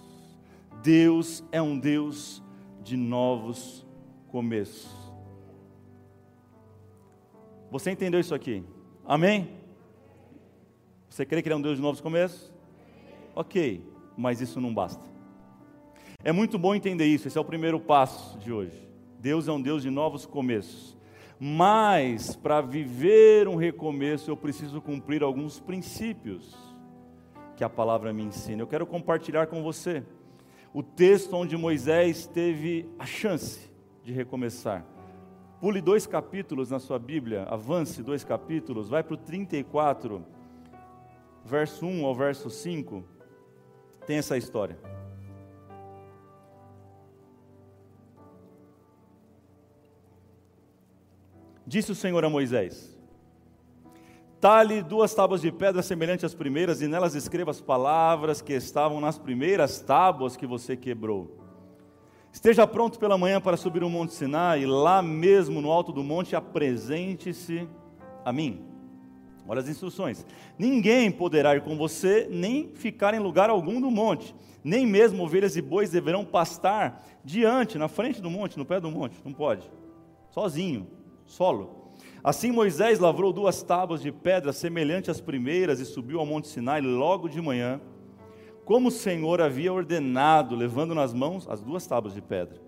Deus 0.82 1.42
é 1.50 1.62
um 1.62 1.78
Deus 1.78 2.42
de 2.82 2.94
novos 2.94 3.86
começos. 4.28 4.94
Você 7.70 7.90
entendeu 7.90 8.20
isso 8.20 8.34
aqui? 8.34 8.62
Amém? 9.02 9.48
Você 11.08 11.24
crê 11.24 11.40
que 11.40 11.48
Ele 11.48 11.54
é 11.54 11.56
um 11.56 11.62
Deus 11.62 11.76
de 11.76 11.82
novos 11.82 12.02
começos? 12.02 12.52
Ok, 13.34 13.82
mas 14.14 14.42
isso 14.42 14.60
não 14.60 14.74
basta. 14.74 15.15
É 16.26 16.32
muito 16.32 16.58
bom 16.58 16.74
entender 16.74 17.06
isso, 17.06 17.28
esse 17.28 17.38
é 17.38 17.40
o 17.40 17.44
primeiro 17.44 17.78
passo 17.78 18.36
de 18.40 18.52
hoje. 18.52 18.76
Deus 19.20 19.46
é 19.46 19.52
um 19.52 19.62
Deus 19.62 19.80
de 19.80 19.90
novos 19.90 20.26
começos. 20.26 20.98
Mas, 21.38 22.34
para 22.34 22.60
viver 22.60 23.46
um 23.46 23.54
recomeço, 23.54 24.28
eu 24.28 24.36
preciso 24.36 24.82
cumprir 24.82 25.22
alguns 25.22 25.60
princípios 25.60 26.52
que 27.54 27.62
a 27.62 27.68
palavra 27.68 28.12
me 28.12 28.24
ensina. 28.24 28.60
Eu 28.60 28.66
quero 28.66 28.84
compartilhar 28.84 29.46
com 29.46 29.62
você 29.62 30.02
o 30.74 30.82
texto 30.82 31.32
onde 31.36 31.56
Moisés 31.56 32.26
teve 32.26 32.88
a 32.98 33.06
chance 33.06 33.70
de 34.02 34.12
recomeçar. 34.12 34.84
Pule 35.60 35.80
dois 35.80 36.08
capítulos 36.08 36.70
na 36.70 36.80
sua 36.80 36.98
Bíblia, 36.98 37.44
avance 37.44 38.02
dois 38.02 38.24
capítulos, 38.24 38.88
vai 38.88 39.04
para 39.04 39.14
o 39.14 39.16
34, 39.16 40.26
verso 41.44 41.86
1 41.86 42.04
ao 42.04 42.16
verso 42.16 42.50
5, 42.50 43.04
tem 44.08 44.18
essa 44.18 44.36
história. 44.36 44.76
Disse 51.66 51.90
o 51.90 51.94
Senhor 51.94 52.24
a 52.24 52.30
Moisés: 52.30 52.96
Talhe 54.40 54.82
duas 54.82 55.12
tábuas 55.12 55.40
de 55.40 55.50
pedra 55.50 55.82
semelhantes 55.82 56.24
às 56.24 56.34
primeiras, 56.34 56.80
e 56.80 56.86
nelas 56.86 57.14
escreva 57.14 57.50
as 57.50 57.60
palavras 57.60 58.40
que 58.40 58.52
estavam 58.52 59.00
nas 59.00 59.18
primeiras 59.18 59.80
tábuas 59.80 60.36
que 60.36 60.46
você 60.46 60.76
quebrou. 60.76 61.36
Esteja 62.30 62.66
pronto 62.66 62.98
pela 62.98 63.16
manhã 63.16 63.40
para 63.40 63.56
subir 63.56 63.82
o 63.82 63.90
monte 63.90 64.12
Sinai, 64.12 64.62
e 64.62 64.66
lá 64.66 65.02
mesmo 65.02 65.60
no 65.60 65.72
alto 65.72 65.90
do 65.90 66.04
monte 66.04 66.36
apresente-se 66.36 67.66
a 68.24 68.32
mim. 68.32 68.64
Olha 69.48 69.60
as 69.60 69.68
instruções. 69.68 70.26
Ninguém 70.58 71.10
poderá 71.10 71.56
ir 71.56 71.62
com 71.62 71.76
você, 71.76 72.28
nem 72.30 72.74
ficar 72.74 73.14
em 73.14 73.20
lugar 73.20 73.48
algum 73.48 73.80
do 73.80 73.90
monte. 73.90 74.34
Nem 74.62 74.84
mesmo 74.84 75.22
ovelhas 75.22 75.56
e 75.56 75.62
bois 75.62 75.90
deverão 75.90 76.24
pastar 76.24 77.04
diante, 77.24 77.78
na 77.78 77.88
frente 77.88 78.20
do 78.20 78.28
monte, 78.28 78.58
no 78.58 78.66
pé 78.66 78.80
do 78.80 78.90
monte. 78.90 79.16
Não 79.24 79.32
pode. 79.32 79.70
Sozinho, 80.30 80.88
solo. 81.26 81.92
Assim 82.22 82.50
Moisés 82.50 82.98
lavrou 82.98 83.32
duas 83.32 83.62
tábuas 83.62 84.00
de 84.02 84.10
pedra 84.10 84.52
semelhantes 84.52 85.10
às 85.10 85.20
primeiras 85.20 85.80
e 85.80 85.84
subiu 85.84 86.18
ao 86.18 86.26
monte 86.26 86.48
Sinai 86.48 86.80
logo 86.80 87.28
de 87.28 87.40
manhã, 87.40 87.80
como 88.64 88.88
o 88.88 88.90
Senhor 88.90 89.40
havia 89.40 89.72
ordenado, 89.72 90.56
levando 90.56 90.94
nas 90.94 91.14
mãos 91.14 91.48
as 91.48 91.62
duas 91.62 91.86
tábuas 91.86 92.14
de 92.14 92.20
pedra. 92.20 92.60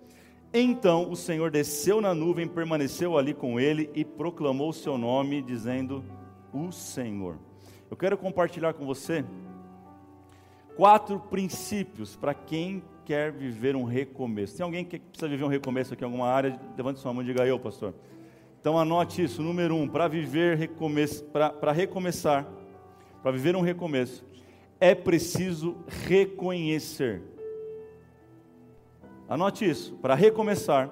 Então 0.53 1.11
o 1.11 1.17
Senhor 1.17 1.51
desceu 1.51 2.01
na 2.01 2.15
nuvem, 2.15 2.47
permaneceu 2.47 3.19
ali 3.19 3.35
com 3.35 3.59
ele 3.59 3.91
e 3.95 4.05
proclamou 4.05 4.71
o 4.71 4.73
seu 4.73 4.97
nome, 4.97 5.43
dizendo: 5.43 6.05
O 6.53 6.71
Senhor. 6.71 7.37
Eu 7.91 7.97
quero 7.97 8.17
compartilhar 8.17 8.75
com 8.75 8.87
você 8.87 9.25
quatro 10.77 11.19
princípios 11.19 12.15
para 12.15 12.33
quem 12.33 12.83
quer 13.05 13.33
viver 13.33 13.75
um 13.75 13.85
recomeço. 13.85 14.57
Tem 14.57 14.65
alguém 14.65 14.85
que 14.85 14.99
precisa 14.99 15.29
viver 15.29 15.43
um 15.43 15.49
recomeço 15.49 15.95
aqui 15.95 16.05
em 16.05 16.07
alguma 16.07 16.29
área? 16.29 16.61
Levante 16.77 17.01
sua 17.01 17.13
mão 17.13 17.23
e 17.23 17.27
diga 17.27 17.45
eu, 17.47 17.59
pastor. 17.59 17.95
Então 18.61 18.79
anote 18.79 19.23
isso, 19.23 19.41
número 19.43 19.75
um, 19.77 19.89
para 19.89 20.09
viver 20.09 20.57
recomeço, 20.57 21.25
para 21.25 21.73
recomeçar, 21.73 22.47
para 23.23 23.31
viver 23.31 23.55
um 23.55 23.61
recomeço, 23.61 24.25
é 24.81 24.95
preciso 24.95 25.77
reconhecer. 25.87 27.23
Anote 29.29 29.69
isso, 29.69 29.95
para 29.97 30.15
recomeçar, 30.15 30.91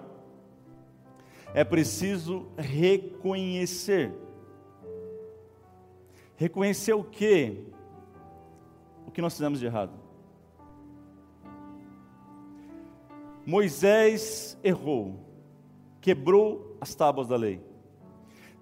é 1.52 1.64
preciso 1.64 2.46
reconhecer. 2.56 4.12
Reconhecer 6.36 6.92
o 6.92 7.02
que? 7.02 7.64
O 9.06 9.10
que 9.10 9.22
nós 9.22 9.32
fizemos 9.32 9.58
de 9.58 9.66
errado. 9.66 9.92
Moisés 13.44 14.58
errou, 14.62 15.20
quebrou 16.00 16.65
as 16.80 16.94
tábuas 16.94 17.28
da 17.28 17.36
lei. 17.36 17.60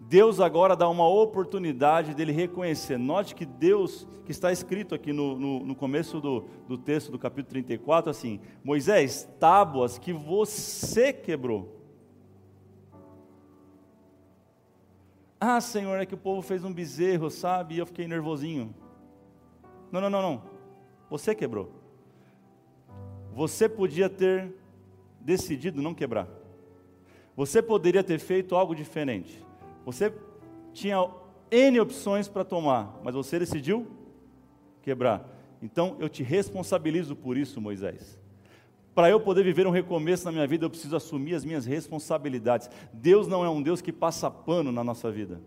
Deus 0.01 0.39
agora 0.39 0.77
dá 0.77 0.89
uma 0.89 1.09
oportunidade 1.09 2.15
dele 2.15 2.31
reconhecer. 2.31 2.99
Note 2.99 3.35
que 3.35 3.47
Deus, 3.47 4.07
que 4.25 4.33
está 4.33 4.53
escrito 4.53 4.95
aqui 4.95 5.13
no, 5.13 5.39
no, 5.39 5.61
no, 5.65 5.75
começo 5.75 6.21
do, 6.21 6.45
do 6.69 6.77
texto 6.77 7.11
do 7.11 7.19
capítulo 7.19 7.51
34, 7.51 8.11
assim: 8.11 8.41
Moisés, 8.63 9.29
tábuas 9.41 9.99
que 9.99 10.13
você 10.13 11.13
quebrou. 11.13 11.81
Ah, 15.41 15.61
Senhor, 15.61 15.99
é 16.01 16.07
que 16.07 16.15
o 16.15 16.19
povo 16.19 16.43
fez 16.43 16.65
um 16.65 16.73
bezerro, 16.73 17.31
sabe? 17.31 17.75
E 17.75 17.79
eu 17.79 17.87
fiquei 17.87 18.07
nervosinho. 18.07 18.75
Não, 19.91 20.01
não, 20.01 20.11
não, 20.11 20.23
não. 20.23 20.43
Você 21.11 21.35
quebrou. 21.35 21.71
Você 23.33 23.69
podia 23.69 24.09
ter 24.09 24.55
decidido 25.21 25.83
não 25.83 25.95
quebrar. 25.95 26.29
Você 27.37 27.61
poderia 27.61 28.05
ter 28.05 28.19
feito 28.19 28.55
algo 28.55 28.75
diferente. 28.75 29.45
Você 29.85 30.13
tinha 30.73 31.09
N 31.51 31.81
opções 31.81 32.29
para 32.29 32.45
tomar, 32.45 33.01
mas 33.03 33.15
você 33.15 33.39
decidiu 33.39 33.87
quebrar. 34.83 35.29
Então 35.63 35.97
eu 35.99 36.09
te 36.09 36.23
responsabilizo 36.23 37.17
por 37.17 37.37
isso, 37.37 37.61
Moisés. 37.61 38.19
Para 38.95 39.11
eu 39.11 39.19
poder 39.19 39.43
viver 39.43 39.67
um 39.67 39.71
recomeço 39.71 40.25
na 40.25 40.31
minha 40.31 40.47
vida, 40.47 40.65
eu 40.65 40.71
preciso 40.71 40.95
assumir 40.95 41.35
as 41.35 41.45
minhas 41.45 41.67
responsabilidades. 41.67 42.71
Deus 42.93 43.27
não 43.27 43.45
é 43.45 43.51
um 43.51 43.61
Deus 43.61 43.81
que 43.81 43.93
passa 43.93 44.31
pano 44.31 44.71
na 44.71 44.85
nossa 44.85 45.11
vida. 45.11 45.41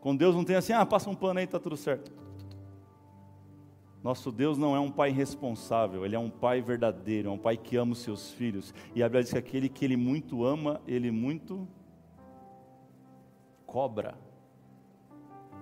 Com 0.00 0.16
Deus 0.16 0.34
não 0.34 0.44
tem 0.44 0.56
assim, 0.56 0.72
ah, 0.72 0.86
passa 0.86 1.10
um 1.10 1.14
pano 1.14 1.38
aí, 1.38 1.44
está 1.44 1.58
tudo 1.58 1.76
certo. 1.76 2.10
Nosso 4.06 4.30
Deus 4.30 4.56
não 4.56 4.76
é 4.76 4.78
um 4.78 4.88
pai 4.88 5.10
responsável, 5.10 6.06
ele 6.06 6.14
é 6.14 6.18
um 6.18 6.30
pai 6.30 6.62
verdadeiro, 6.62 7.28
é 7.28 7.32
um 7.32 7.36
pai 7.36 7.56
que 7.56 7.76
ama 7.76 7.90
os 7.90 7.98
seus 7.98 8.30
filhos. 8.30 8.72
E 8.94 9.02
a 9.02 9.08
Bíblia 9.08 9.24
diz 9.24 9.32
que 9.32 9.38
aquele 9.38 9.68
que 9.68 9.84
ele 9.84 9.96
muito 9.96 10.44
ama, 10.44 10.80
ele 10.86 11.10
muito 11.10 11.66
cobra. 13.66 14.16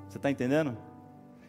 Você 0.07 0.19
está 0.19 0.31
entendendo? 0.31 0.77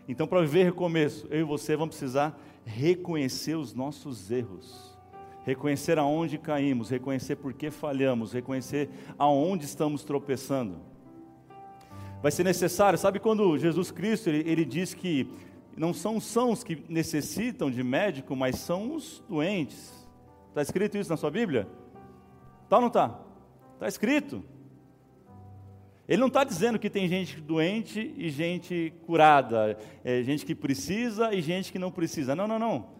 Então, 0.07 0.25
para 0.25 0.39
viver 0.39 0.63
recomeço, 0.63 1.27
eu 1.29 1.41
e 1.41 1.43
você 1.43 1.75
vamos 1.75 1.97
precisar 1.97 2.39
reconhecer 2.63 3.55
os 3.55 3.73
nossos 3.73 4.31
erros, 4.31 4.97
reconhecer 5.43 5.99
aonde 5.99 6.37
caímos, 6.37 6.89
reconhecer 6.89 7.35
por 7.35 7.51
que 7.51 7.71
falhamos, 7.71 8.31
reconhecer 8.31 8.89
aonde 9.19 9.65
estamos 9.65 10.05
tropeçando. 10.05 10.77
Vai 12.21 12.31
ser 12.31 12.45
necessário, 12.45 12.97
sabe 12.97 13.19
quando 13.19 13.57
Jesus 13.57 13.91
Cristo 13.91 14.29
ele, 14.29 14.49
ele 14.49 14.63
diz 14.63 14.93
que 14.93 15.29
não 15.75 15.93
são 15.93 16.19
são 16.19 16.51
os 16.51 16.63
que 16.63 16.83
necessitam 16.87 17.69
de 17.69 17.83
médico, 17.83 18.35
mas 18.35 18.57
são 18.57 18.93
os 18.95 19.23
doentes. 19.27 20.07
Está 20.49 20.61
escrito 20.61 20.97
isso 20.97 21.09
na 21.09 21.17
sua 21.17 21.29
Bíblia? 21.29 21.67
Tá 22.69 22.77
ou 22.77 22.81
não 22.81 22.87
está? 22.87 23.19
Está 23.73 23.87
escrito. 23.87 24.43
Ele 26.07 26.19
não 26.19 26.27
está 26.27 26.43
dizendo 26.43 26.77
que 26.77 26.89
tem 26.89 27.07
gente 27.07 27.41
doente 27.41 28.13
e 28.15 28.29
gente 28.29 28.93
curada, 29.05 29.77
é, 30.03 30.21
gente 30.21 30.45
que 30.45 30.53
precisa 30.53 31.33
e 31.33 31.41
gente 31.41 31.71
que 31.71 31.79
não 31.79 31.91
precisa. 31.91 32.35
Não, 32.35 32.47
não, 32.47 32.59
não. 32.59 32.94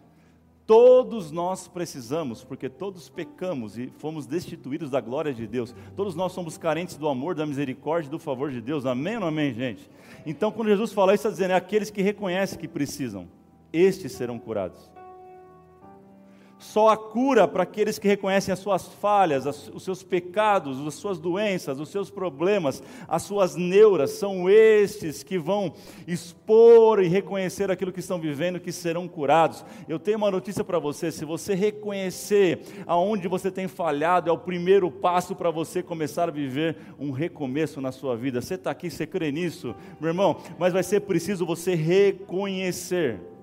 Todos 0.65 1.31
nós 1.31 1.67
precisamos, 1.67 2.43
porque 2.43 2.67
todos 2.67 3.07
pecamos 3.07 3.77
e 3.77 3.93
fomos 3.97 4.25
destituídos 4.25 4.89
da 4.89 4.99
glória 4.99 5.31
de 5.31 5.45
Deus. 5.45 5.75
Todos 5.95 6.15
nós 6.15 6.31
somos 6.31 6.57
carentes 6.57 6.97
do 6.97 7.07
amor, 7.07 7.35
da 7.35 7.45
misericórdia 7.45 8.07
e 8.07 8.11
do 8.11 8.17
favor 8.17 8.49
de 8.49 8.61
Deus. 8.61 8.83
Amém 8.85 9.17
ou 9.17 9.25
amém, 9.25 9.53
gente? 9.53 9.87
Então, 10.25 10.51
quando 10.51 10.69
Jesus 10.69 10.91
fala 10.91 11.13
isso, 11.13 11.21
está 11.21 11.29
dizendo: 11.29 11.51
é 11.51 11.55
aqueles 11.55 11.91
que 11.91 12.01
reconhecem 12.01 12.57
que 12.57 12.67
precisam, 12.67 13.27
estes 13.71 14.13
serão 14.13 14.39
curados. 14.39 14.94
Só 16.57 16.87
a 16.87 16.95
cura 16.95 17.47
para 17.47 17.63
aqueles 17.63 17.99
que 17.99 18.07
reconhecem 18.07 18.51
as 18.51 18.59
suas 18.59 18.87
falhas, 18.87 19.45
os 19.73 19.83
seus 19.83 20.01
pecados, 20.03 20.85
as 20.87 20.93
suas 20.93 21.19
doenças, 21.19 21.79
os 21.79 21.89
seus 21.89 22.09
problemas, 22.09 22.81
as 23.07 23.23
suas 23.23 23.55
neuras. 23.55 24.11
São 24.11 24.49
estes 24.49 25.21
que 25.21 25.37
vão 25.37 25.73
expor 26.07 27.03
e 27.03 27.09
reconhecer 27.09 27.69
aquilo 27.69 27.91
que 27.91 27.99
estão 27.99 28.19
vivendo, 28.19 28.59
que 28.59 28.71
serão 28.71 29.05
curados. 29.05 29.65
Eu 29.87 29.99
tenho 29.99 30.17
uma 30.17 30.31
notícia 30.31 30.63
para 30.63 30.79
você: 30.79 31.11
se 31.11 31.25
você 31.25 31.53
reconhecer 31.53 32.61
aonde 32.87 33.27
você 33.27 33.51
tem 33.51 33.67
falhado, 33.67 34.29
é 34.29 34.33
o 34.33 34.37
primeiro 34.37 34.89
passo 34.89 35.35
para 35.35 35.51
você 35.51 35.83
começar 35.83 36.29
a 36.29 36.31
viver 36.31 36.77
um 36.97 37.11
recomeço 37.11 37.81
na 37.81 37.91
sua 37.91 38.15
vida. 38.15 38.41
Você 38.41 38.55
está 38.55 38.71
aqui, 38.71 38.89
você 38.89 39.05
crê 39.05 39.29
nisso, 39.29 39.75
meu 39.99 40.09
irmão? 40.09 40.37
Mas 40.57 40.71
vai 40.71 40.83
ser 40.83 41.01
preciso 41.01 41.45
você 41.45 41.75
reconhecer. 41.75 43.34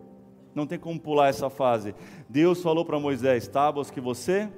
Não 0.55 0.67
tem 0.67 0.79
como 0.79 1.01
pular 1.01 1.29
essa 1.29 1.49
fase. 1.49 1.95
Deus 2.29 2.63
falou 2.63 2.85
para 2.85 2.99
Moisés: 2.99 3.49
tábuas 3.49 3.91
que 3.91 4.01
você, 4.01 4.51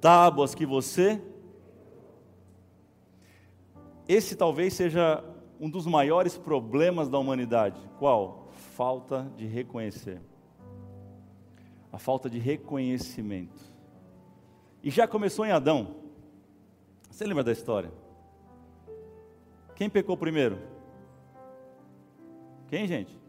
tábuas 0.00 0.54
que 0.54 0.64
você. 0.64 1.20
Esse 4.06 4.36
talvez 4.36 4.74
seja 4.74 5.24
um 5.58 5.70
dos 5.70 5.86
maiores 5.86 6.36
problemas 6.36 7.08
da 7.08 7.18
humanidade. 7.18 7.80
Qual? 7.98 8.48
Falta 8.74 9.30
de 9.36 9.46
reconhecer. 9.46 10.20
A 11.90 11.98
falta 11.98 12.28
de 12.28 12.38
reconhecimento. 12.38 13.72
E 14.82 14.90
já 14.90 15.08
começou 15.08 15.46
em 15.46 15.52
Adão. 15.52 15.96
Você 17.10 17.24
lembra 17.24 17.44
da 17.44 17.52
história? 17.52 17.90
Quem 19.74 19.88
pecou 19.88 20.16
primeiro? 20.16 20.58
Quem, 22.68 22.86
gente? 22.86 23.23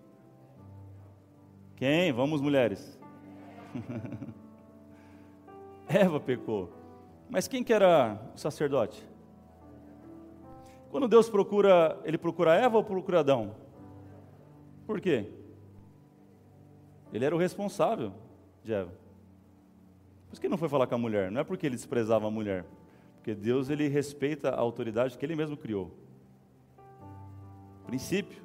Quem? 1.75 2.11
Vamos, 2.11 2.41
mulheres. 2.41 2.97
Eva 5.87 6.19
pecou. 6.19 6.71
Mas 7.29 7.47
quem 7.47 7.63
que 7.63 7.73
era 7.73 8.19
o 8.33 8.37
sacerdote? 8.37 9.05
Quando 10.89 11.07
Deus 11.07 11.29
procura, 11.29 11.99
ele 12.05 12.17
procura 12.17 12.55
Eva 12.55 12.77
ou 12.77 12.83
procura 12.83 13.19
Adão? 13.19 13.55
Por 14.87 15.01
quê? 15.01 15.29
Ele 17.11 17.25
era 17.25 17.35
o 17.35 17.39
responsável 17.39 18.13
de 18.63 18.73
Eva. 18.73 18.91
Por 20.27 20.33
isso 20.33 20.41
que 20.41 20.47
ele 20.47 20.51
não 20.51 20.57
foi 20.57 20.69
falar 20.69 20.87
com 20.87 20.95
a 20.95 20.97
mulher, 20.97 21.31
não 21.31 21.41
é 21.41 21.43
porque 21.43 21.65
ele 21.65 21.75
desprezava 21.75 22.27
a 22.27 22.31
mulher, 22.31 22.65
porque 23.15 23.33
Deus 23.33 23.69
ele 23.69 23.87
respeita 23.87 24.49
a 24.49 24.59
autoridade 24.59 25.17
que 25.17 25.25
ele 25.25 25.35
mesmo 25.35 25.57
criou. 25.57 25.91
Princípio. 27.85 28.43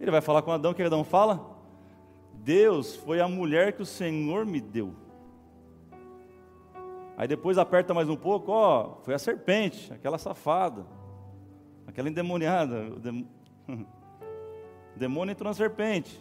Ele 0.00 0.10
vai 0.10 0.20
falar 0.20 0.42
com 0.42 0.50
Adão, 0.50 0.72
o 0.72 0.74
que 0.74 0.82
Adão 0.82 1.04
fala? 1.04 1.51
Deus 2.42 2.96
foi 2.96 3.20
a 3.20 3.28
mulher 3.28 3.72
que 3.72 3.82
o 3.82 3.86
Senhor 3.86 4.44
me 4.44 4.60
deu. 4.60 4.92
Aí 7.16 7.28
depois 7.28 7.56
aperta 7.56 7.94
mais 7.94 8.08
um 8.08 8.16
pouco, 8.16 8.50
ó, 8.50 8.96
foi 9.04 9.14
a 9.14 9.18
serpente, 9.18 9.92
aquela 9.92 10.18
safada, 10.18 10.84
aquela 11.86 12.08
endemoniada. 12.08 12.88
O 12.96 13.00
demônio 14.98 15.30
entrou 15.30 15.48
na 15.48 15.54
serpente. 15.54 16.20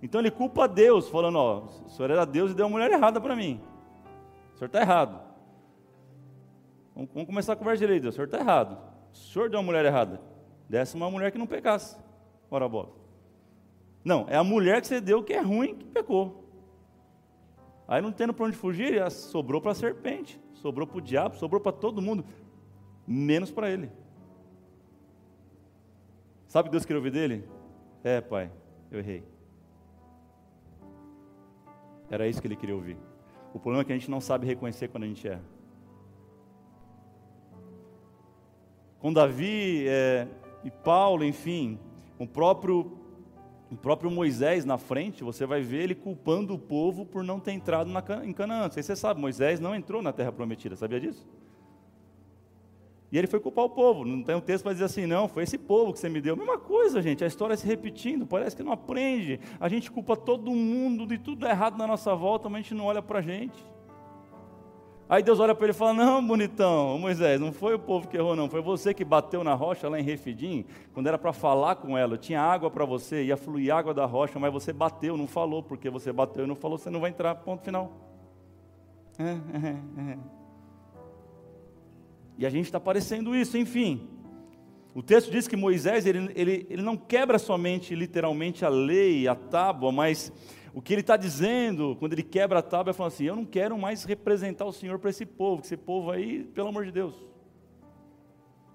Então 0.00 0.20
ele 0.20 0.30
culpa 0.30 0.68
Deus, 0.68 1.08
falando: 1.08 1.36
Ó, 1.36 1.64
o 1.84 1.88
senhor 1.88 2.12
era 2.12 2.24
Deus 2.24 2.52
e 2.52 2.54
deu 2.54 2.66
uma 2.66 2.78
mulher 2.78 2.92
errada 2.92 3.20
para 3.20 3.34
mim. 3.34 3.60
O 4.54 4.58
senhor 4.58 4.66
está 4.66 4.80
errado. 4.80 5.20
Vamos, 6.94 7.10
vamos, 7.12 7.26
começar 7.26 7.54
a 7.54 7.56
conversa 7.56 7.84
direito. 7.84 8.08
O 8.08 8.12
senhor 8.12 8.26
está 8.26 8.38
errado. 8.38 8.78
O 9.12 9.16
senhor 9.16 9.50
deu 9.50 9.58
uma 9.58 9.66
mulher 9.66 9.84
errada. 9.84 10.20
Desse 10.68 10.94
uma 10.94 11.10
mulher 11.10 11.32
que 11.32 11.38
não 11.38 11.46
pecasse. 11.46 11.96
Ora, 12.50 12.68
bola. 12.68 13.05
Não, 14.06 14.24
é 14.28 14.36
a 14.36 14.44
mulher 14.44 14.80
que 14.80 14.86
você 14.86 15.00
deu 15.00 15.20
que 15.20 15.32
é 15.32 15.40
ruim 15.40 15.74
que 15.74 15.84
pecou. 15.84 16.44
Aí 17.88 18.00
não 18.00 18.12
tendo 18.12 18.32
para 18.32 18.46
onde 18.46 18.56
fugir, 18.56 19.10
sobrou 19.10 19.60
para 19.60 19.72
a 19.72 19.74
serpente, 19.74 20.40
sobrou 20.54 20.86
para 20.86 20.98
o 20.98 21.00
diabo, 21.00 21.34
sobrou 21.34 21.60
para 21.60 21.72
todo 21.72 22.00
mundo, 22.00 22.24
menos 23.04 23.50
para 23.50 23.68
ele. 23.68 23.90
Sabe 26.46 26.68
o 26.68 26.70
que 26.70 26.74
Deus 26.74 26.84
queria 26.84 26.98
ouvir 26.98 27.10
dele? 27.10 27.48
É, 28.04 28.20
pai, 28.20 28.48
eu 28.92 29.00
errei. 29.00 29.24
Era 32.08 32.28
isso 32.28 32.40
que 32.40 32.46
ele 32.46 32.54
queria 32.54 32.76
ouvir. 32.76 32.96
O 33.52 33.58
problema 33.58 33.82
é 33.82 33.84
que 33.86 33.92
a 33.92 33.98
gente 33.98 34.08
não 34.08 34.20
sabe 34.20 34.46
reconhecer 34.46 34.86
quando 34.86 35.02
a 35.02 35.08
gente 35.08 35.26
erra. 35.26 35.42
Com 39.00 39.12
Davi 39.12 39.84
é, 39.88 40.28
e 40.62 40.70
Paulo, 40.70 41.24
enfim, 41.24 41.76
o 42.20 42.26
próprio, 42.26 43.04
o 43.70 43.76
próprio 43.76 44.10
Moisés 44.10 44.64
na 44.64 44.78
frente, 44.78 45.24
você 45.24 45.44
vai 45.44 45.60
ver 45.60 45.82
ele 45.82 45.94
culpando 45.94 46.54
o 46.54 46.58
povo 46.58 47.04
por 47.04 47.24
não 47.24 47.40
ter 47.40 47.52
entrado 47.52 47.90
na, 47.90 48.02
em 48.24 48.32
Canaã. 48.32 48.68
Você 48.68 48.94
sabe, 48.94 49.20
Moisés 49.20 49.58
não 49.58 49.74
entrou 49.74 50.00
na 50.00 50.12
terra 50.12 50.30
prometida, 50.30 50.76
sabia 50.76 51.00
disso? 51.00 51.26
E 53.10 53.18
ele 53.18 53.26
foi 53.26 53.40
culpar 53.40 53.64
o 53.64 53.70
povo. 53.70 54.04
Não 54.04 54.22
tem 54.22 54.34
um 54.34 54.40
texto 54.40 54.64
para 54.64 54.72
dizer 54.72 54.84
assim, 54.84 55.06
não, 55.06 55.28
foi 55.28 55.42
esse 55.42 55.58
povo 55.58 55.92
que 55.92 55.98
você 55.98 56.08
me 56.08 56.20
deu. 56.20 56.36
Mesma 56.36 56.58
coisa, 56.58 57.02
gente, 57.02 57.24
a 57.24 57.26
história 57.26 57.56
se 57.56 57.66
repetindo, 57.66 58.26
parece 58.26 58.54
que 58.54 58.62
não 58.62 58.72
aprende. 58.72 59.40
A 59.60 59.68
gente 59.68 59.90
culpa 59.90 60.16
todo 60.16 60.50
mundo 60.50 61.06
de 61.06 61.18
tudo 61.18 61.46
errado 61.46 61.76
na 61.76 61.86
nossa 61.86 62.14
volta, 62.14 62.48
mas 62.48 62.60
a 62.60 62.62
gente 62.62 62.74
não 62.74 62.84
olha 62.84 63.02
para 63.02 63.20
a 63.20 63.22
gente. 63.22 63.56
Aí 65.08 65.22
Deus 65.22 65.38
olha 65.38 65.54
para 65.54 65.66
ele 65.66 65.72
e 65.72 65.74
fala: 65.74 65.94
Não, 65.94 66.26
bonitão, 66.26 66.98
Moisés, 66.98 67.40
não 67.40 67.52
foi 67.52 67.74
o 67.74 67.78
povo 67.78 68.08
que 68.08 68.16
errou, 68.16 68.34
não. 68.34 68.48
Foi 68.48 68.60
você 68.60 68.92
que 68.92 69.04
bateu 69.04 69.44
na 69.44 69.54
rocha 69.54 69.88
lá 69.88 70.00
em 70.00 70.02
Refidim, 70.02 70.64
quando 70.92 71.06
era 71.06 71.16
para 71.16 71.32
falar 71.32 71.76
com 71.76 71.96
ela. 71.96 72.18
Tinha 72.18 72.40
água 72.40 72.70
para 72.70 72.84
você, 72.84 73.22
ia 73.24 73.36
fluir 73.36 73.72
água 73.72 73.94
da 73.94 74.04
rocha, 74.04 74.38
mas 74.38 74.52
você 74.52 74.72
bateu, 74.72 75.16
não 75.16 75.28
falou, 75.28 75.62
porque 75.62 75.88
você 75.88 76.12
bateu 76.12 76.44
e 76.44 76.48
não 76.48 76.56
falou, 76.56 76.76
você 76.76 76.90
não 76.90 77.00
vai 77.00 77.10
entrar. 77.10 77.34
Ponto 77.36 77.62
final. 77.62 77.92
É, 79.18 79.22
é, 79.22 80.12
é. 80.12 80.18
E 82.38 82.44
a 82.44 82.50
gente 82.50 82.66
está 82.66 82.80
parecendo 82.80 83.34
isso, 83.34 83.56
enfim. 83.56 84.08
O 84.92 85.02
texto 85.02 85.30
diz 85.30 85.46
que 85.46 85.56
Moisés, 85.56 86.04
ele, 86.04 86.32
ele, 86.34 86.66
ele 86.68 86.82
não 86.82 86.96
quebra 86.96 87.38
somente, 87.38 87.94
literalmente, 87.94 88.64
a 88.64 88.68
lei, 88.68 89.28
a 89.28 89.34
tábua, 89.34 89.92
mas 89.92 90.32
o 90.76 90.82
que 90.82 90.92
ele 90.92 91.00
está 91.00 91.16
dizendo, 91.16 91.96
quando 91.98 92.12
ele 92.12 92.22
quebra 92.22 92.58
a 92.58 92.62
tábua, 92.62 92.90
é 92.90 92.92
falando 92.92 93.12
assim: 93.12 93.24
Eu 93.24 93.34
não 93.34 93.46
quero 93.46 93.78
mais 93.78 94.04
representar 94.04 94.66
o 94.66 94.72
Senhor 94.72 94.98
para 94.98 95.08
esse 95.08 95.24
povo, 95.24 95.62
que 95.62 95.66
esse 95.68 95.76
povo 95.76 96.10
aí, 96.10 96.44
pelo 96.44 96.68
amor 96.68 96.84
de 96.84 96.92
Deus, 96.92 97.14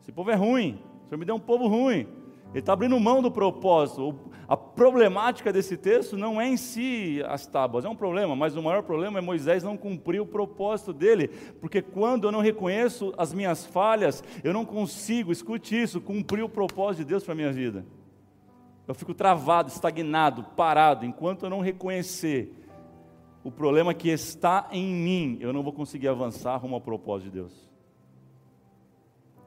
esse 0.01 0.11
povo 0.11 0.31
é 0.31 0.33
ruim, 0.33 0.81
o 1.05 1.09
Senhor 1.09 1.19
me 1.19 1.25
deu 1.25 1.35
um 1.35 1.39
povo 1.39 1.67
ruim. 1.67 2.07
Ele 2.49 2.59
está 2.59 2.73
abrindo 2.73 2.99
mão 2.99 3.21
do 3.21 3.29
propósito. 3.29 4.19
A 4.47 4.57
problemática 4.57 5.53
desse 5.53 5.77
texto 5.77 6.17
não 6.17 6.41
é 6.41 6.47
em 6.47 6.57
si 6.57 7.21
as 7.27 7.45
tábuas, 7.45 7.85
é 7.85 7.87
um 7.87 7.95
problema, 7.95 8.35
mas 8.35 8.55
o 8.55 8.63
maior 8.63 8.81
problema 8.81 9.19
é 9.19 9.21
Moisés 9.21 9.63
não 9.63 9.77
cumprir 9.77 10.19
o 10.19 10.25
propósito 10.25 10.91
dele, 10.91 11.27
porque 11.59 11.83
quando 11.83 12.27
eu 12.27 12.31
não 12.31 12.41
reconheço 12.41 13.13
as 13.15 13.31
minhas 13.31 13.63
falhas, 13.63 14.23
eu 14.43 14.51
não 14.51 14.65
consigo, 14.65 15.31
escute 15.31 15.79
isso, 15.79 16.01
cumprir 16.01 16.43
o 16.43 16.49
propósito 16.49 17.03
de 17.03 17.09
Deus 17.09 17.23
para 17.23 17.33
a 17.33 17.35
minha 17.35 17.53
vida. 17.53 17.85
Eu 18.87 18.95
fico 18.95 19.13
travado, 19.13 19.69
estagnado, 19.69 20.43
parado, 20.55 21.05
enquanto 21.05 21.43
eu 21.43 21.49
não 21.49 21.59
reconhecer 21.59 22.53
o 23.43 23.51
problema 23.51 23.93
que 23.93 24.09
está 24.09 24.67
em 24.71 24.93
mim, 24.93 25.37
eu 25.39 25.51
não 25.51 25.63
vou 25.63 25.73
conseguir 25.73 26.07
avançar 26.07 26.57
rumo 26.57 26.75
ao 26.75 26.81
propósito 26.81 27.25
de 27.25 27.39
Deus. 27.39 27.69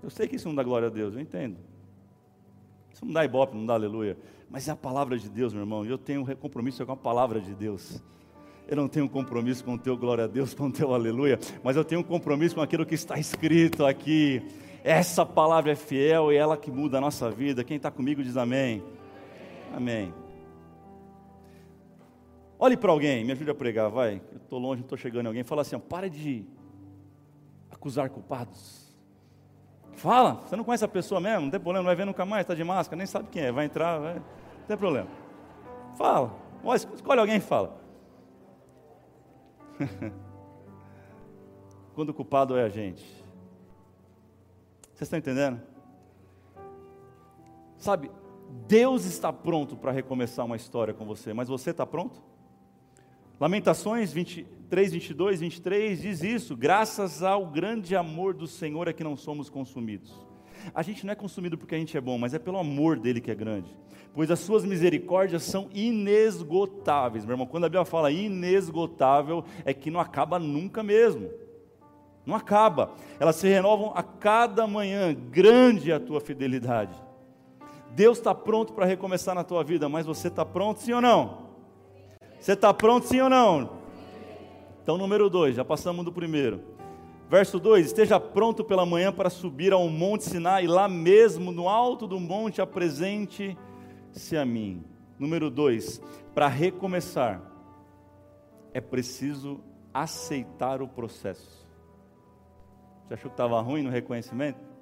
Eu 0.02 0.10
sei 0.10 0.28
que 0.28 0.36
isso 0.36 0.48
não 0.48 0.54
dá 0.54 0.62
glória 0.62 0.88
a 0.88 0.90
Deus, 0.90 1.14
eu 1.14 1.20
entendo. 1.20 1.56
Isso 2.92 3.04
não 3.04 3.12
dá 3.12 3.24
ibope, 3.24 3.56
não 3.56 3.66
dá 3.66 3.74
aleluia. 3.74 4.18
Mas 4.50 4.68
é 4.68 4.70
a 4.70 4.76
palavra 4.76 5.18
de 5.18 5.28
Deus, 5.28 5.52
meu 5.52 5.62
irmão. 5.62 5.84
Eu 5.84 5.98
tenho 5.98 6.22
um 6.22 6.34
compromisso 6.36 6.84
com 6.84 6.92
a 6.92 6.96
palavra 6.96 7.40
de 7.40 7.54
Deus. 7.54 8.02
Eu 8.66 8.76
não 8.76 8.88
tenho 8.88 9.04
um 9.04 9.08
compromisso 9.08 9.64
com 9.64 9.74
o 9.74 9.78
teu 9.78 9.96
glória 9.96 10.24
a 10.24 10.26
Deus, 10.26 10.54
com 10.54 10.68
o 10.68 10.72
teu 10.72 10.94
aleluia, 10.94 11.38
mas 11.62 11.76
eu 11.76 11.84
tenho 11.84 12.00
um 12.00 12.04
compromisso 12.04 12.54
com 12.54 12.62
aquilo 12.62 12.86
que 12.86 12.94
está 12.94 13.18
escrito 13.18 13.84
aqui. 13.84 14.42
Essa 14.82 15.24
palavra 15.24 15.72
é 15.72 15.74
fiel 15.74 16.32
e 16.32 16.36
ela 16.36 16.56
que 16.56 16.70
muda 16.70 16.98
a 16.98 17.00
nossa 17.00 17.30
vida. 17.30 17.64
Quem 17.64 17.76
está 17.76 17.90
comigo 17.90 18.22
diz 18.22 18.36
amém. 18.36 18.82
Amém. 19.74 20.14
Olhe 22.58 22.76
para 22.76 22.92
alguém, 22.92 23.24
me 23.24 23.32
ajude 23.32 23.50
a 23.50 23.54
pregar, 23.54 23.90
vai. 23.90 24.22
Eu 24.30 24.38
estou 24.38 24.58
longe, 24.58 24.80
não 24.80 24.86
estou 24.86 24.96
chegando 24.96 25.26
alguém. 25.26 25.42
Fala 25.42 25.62
assim: 25.62 25.74
ó, 25.74 25.78
para 25.78 26.08
de 26.08 26.46
acusar 27.70 28.08
culpados. 28.08 28.84
Fala, 29.92 30.34
você 30.34 30.56
não 30.56 30.64
conhece 30.64 30.84
a 30.84 30.88
pessoa 30.88 31.20
mesmo, 31.20 31.42
não 31.42 31.50
tem 31.50 31.60
problema, 31.60 31.82
não 31.82 31.86
vai 31.86 31.96
ver 31.96 32.04
nunca 32.04 32.24
mais, 32.24 32.42
está 32.42 32.54
de 32.54 32.64
máscara, 32.64 32.96
nem 32.96 33.06
sabe 33.06 33.28
quem 33.30 33.42
é, 33.42 33.52
vai 33.52 33.64
entrar, 33.64 33.98
vai, 33.98 34.14
não 34.14 34.66
tem 34.66 34.76
problema. 34.76 35.08
Fala, 35.96 36.34
escolhe 36.94 37.20
alguém 37.20 37.36
e 37.36 37.40
fala. 37.40 37.80
Quando 41.94 42.10
o 42.10 42.14
culpado 42.14 42.56
é 42.56 42.64
a 42.64 42.68
gente. 42.68 43.04
Vocês 44.94 45.02
estão 45.02 45.18
entendendo? 45.18 45.60
Sabe, 47.76 48.10
Deus 48.66 49.04
está 49.04 49.32
pronto 49.32 49.76
para 49.76 49.90
recomeçar 49.90 50.46
uma 50.46 50.56
história 50.56 50.94
com 50.94 51.04
você, 51.04 51.32
mas 51.32 51.48
você 51.48 51.70
está 51.70 51.84
pronto? 51.84 52.22
Lamentações 53.40 54.12
23, 54.12 54.92
22, 54.92 55.40
23 55.40 56.00
diz 56.00 56.22
isso: 56.22 56.56
graças 56.56 57.22
ao 57.22 57.46
grande 57.46 57.96
amor 57.96 58.32
do 58.32 58.46
Senhor 58.46 58.86
é 58.86 58.92
que 58.92 59.02
não 59.02 59.16
somos 59.16 59.50
consumidos. 59.50 60.24
A 60.72 60.82
gente 60.82 61.04
não 61.04 61.12
é 61.12 61.16
consumido 61.16 61.58
porque 61.58 61.74
a 61.74 61.78
gente 61.78 61.96
é 61.96 62.00
bom, 62.00 62.16
mas 62.16 62.32
é 62.32 62.38
pelo 62.38 62.58
amor 62.58 62.98
dele 62.98 63.20
que 63.20 63.30
é 63.30 63.34
grande. 63.34 63.76
Pois 64.14 64.30
as 64.30 64.38
suas 64.38 64.64
misericórdias 64.64 65.42
são 65.42 65.68
inesgotáveis. 65.74 67.24
Meu 67.24 67.34
irmão, 67.34 67.46
quando 67.46 67.64
a 67.64 67.68
Bíblia 67.68 67.84
fala 67.84 68.12
inesgotável, 68.12 69.44
é 69.64 69.74
que 69.74 69.90
não 69.90 69.98
acaba 69.98 70.38
nunca 70.38 70.82
mesmo. 70.82 71.28
Não 72.24 72.36
acaba. 72.36 72.94
Elas 73.18 73.36
se 73.36 73.48
renovam 73.48 73.92
a 73.94 74.02
cada 74.02 74.66
manhã. 74.66 75.12
Grande 75.12 75.90
é 75.90 75.94
a 75.94 76.00
tua 76.00 76.20
fidelidade. 76.20 76.94
Deus 77.94 78.18
está 78.18 78.34
pronto 78.34 78.72
para 78.72 78.84
recomeçar 78.84 79.36
na 79.36 79.44
tua 79.44 79.62
vida, 79.62 79.88
mas 79.88 80.04
você 80.04 80.26
está 80.26 80.44
pronto 80.44 80.80
sim 80.80 80.92
ou 80.92 81.00
não? 81.00 81.44
Você 82.40 82.52
está 82.52 82.74
pronto 82.74 83.06
sim 83.06 83.20
ou 83.20 83.30
não? 83.30 83.70
Então, 84.82 84.98
número 84.98 85.30
dois, 85.30 85.54
já 85.54 85.64
passamos 85.64 86.04
do 86.04 86.12
primeiro. 86.12 86.60
Verso 87.30 87.58
2: 87.60 87.86
Esteja 87.86 88.18
pronto 88.18 88.64
pela 88.64 88.84
manhã 88.84 89.12
para 89.12 89.30
subir 89.30 89.72
ao 89.72 89.88
monte 89.88 90.24
Sinai, 90.24 90.66
lá 90.66 90.88
mesmo 90.88 91.52
no 91.52 91.68
alto 91.68 92.06
do 92.06 92.18
monte 92.18 92.60
apresente-se 92.60 94.36
a 94.36 94.44
mim. 94.44 94.84
Número 95.16 95.48
2: 95.48 96.02
Para 96.34 96.48
recomeçar, 96.48 97.40
é 98.72 98.80
preciso 98.80 99.60
aceitar 99.92 100.82
o 100.82 100.88
processo. 100.88 101.64
Você 103.06 103.14
achou 103.14 103.30
que 103.30 103.34
estava 103.34 103.60
ruim 103.60 103.82
no 103.82 103.90
reconhecimento? 103.90 104.73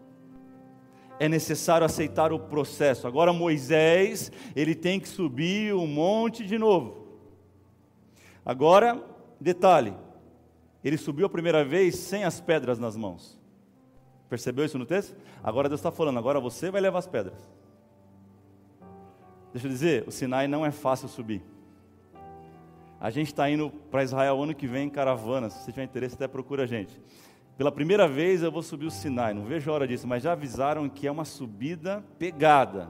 É 1.22 1.28
necessário 1.28 1.84
aceitar 1.84 2.32
o 2.32 2.38
processo. 2.40 3.06
Agora 3.06 3.32
Moisés, 3.32 4.32
ele 4.56 4.74
tem 4.74 4.98
que 4.98 5.08
subir 5.08 5.72
o 5.72 5.86
monte 5.86 6.44
de 6.44 6.58
novo. 6.58 7.06
Agora, 8.44 9.00
detalhe: 9.40 9.94
ele 10.82 10.96
subiu 10.96 11.26
a 11.26 11.30
primeira 11.30 11.64
vez 11.64 11.94
sem 11.94 12.24
as 12.24 12.40
pedras 12.40 12.76
nas 12.76 12.96
mãos. 12.96 13.38
Percebeu 14.28 14.64
isso 14.64 14.76
no 14.76 14.84
texto? 14.84 15.16
Agora 15.44 15.68
Deus 15.68 15.78
está 15.78 15.92
falando, 15.92 16.18
agora 16.18 16.40
você 16.40 16.72
vai 16.72 16.80
levar 16.80 16.98
as 16.98 17.06
pedras. 17.06 17.38
Deixa 19.52 19.68
eu 19.68 19.70
dizer, 19.70 20.02
o 20.08 20.10
Sinai 20.10 20.48
não 20.48 20.66
é 20.66 20.72
fácil 20.72 21.06
subir. 21.06 21.40
A 22.98 23.10
gente 23.10 23.28
está 23.28 23.48
indo 23.48 23.70
para 23.92 24.02
Israel 24.02 24.42
ano 24.42 24.56
que 24.56 24.66
vem 24.66 24.88
em 24.88 24.90
caravana. 24.90 25.50
Se 25.50 25.64
tiver 25.66 25.84
interesse, 25.84 26.16
até 26.16 26.26
procura 26.26 26.64
a 26.64 26.66
gente. 26.66 27.00
Pela 27.62 27.70
primeira 27.70 28.08
vez 28.08 28.42
eu 28.42 28.50
vou 28.50 28.60
subir 28.60 28.86
o 28.86 28.90
Sinai. 28.90 29.32
Não 29.32 29.44
vejo 29.44 29.70
a 29.70 29.74
hora 29.74 29.86
disso, 29.86 30.04
mas 30.04 30.24
já 30.24 30.32
avisaram 30.32 30.88
que 30.88 31.06
é 31.06 31.12
uma 31.12 31.24
subida 31.24 32.04
pegada. 32.18 32.88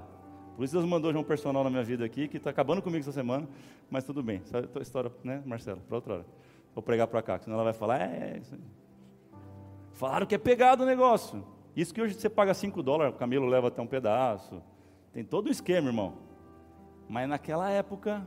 Por 0.57 0.65
isso 0.65 0.73
Deus 0.73 0.87
mandou 0.87 1.13
já 1.13 1.19
um 1.19 1.23
personal 1.23 1.63
na 1.63 1.69
minha 1.69 1.83
vida 1.85 2.07
aqui, 2.07 2.27
que 2.27 2.39
está 2.39 2.49
acabando 2.49 2.81
comigo 2.81 3.03
essa 3.03 3.13
semana, 3.13 3.47
mas 3.91 4.03
tudo 4.03 4.23
bem. 4.23 4.41
Essa 4.43 4.61
é 4.61 4.79
a 4.79 4.81
história, 4.81 5.13
né, 5.23 5.43
Marcelo? 5.45 5.79
Para 5.87 5.95
outra 5.95 6.15
hora. 6.15 6.27
Vou 6.75 6.83
pregar 6.83 7.07
para 7.07 7.21
cá, 7.21 7.39
senão 7.39 7.57
ela 7.57 7.65
vai 7.65 7.75
falar, 7.75 8.01
é, 8.01 8.33
é 8.35 8.39
isso 8.41 8.55
aí. 8.55 8.61
Falaram 9.93 10.25
que 10.25 10.35
é 10.35 10.39
pegado 10.39 10.85
o 10.85 10.87
negócio. 10.87 11.45
Isso 11.77 11.93
que 11.93 12.01
hoje 12.01 12.15
você 12.15 12.31
paga 12.31 12.55
5 12.55 12.83
dólares, 12.83 13.15
o 13.15 13.19
camelo 13.19 13.45
leva 13.45 13.69
até 13.69 13.83
um 13.83 13.87
pedaço. 13.87 14.63
Tem 15.13 15.23
todo 15.23 15.49
um 15.49 15.51
esquema, 15.51 15.89
irmão. 15.89 16.15
Mas 17.11 17.29
naquela 17.29 17.69
época, 17.69 18.27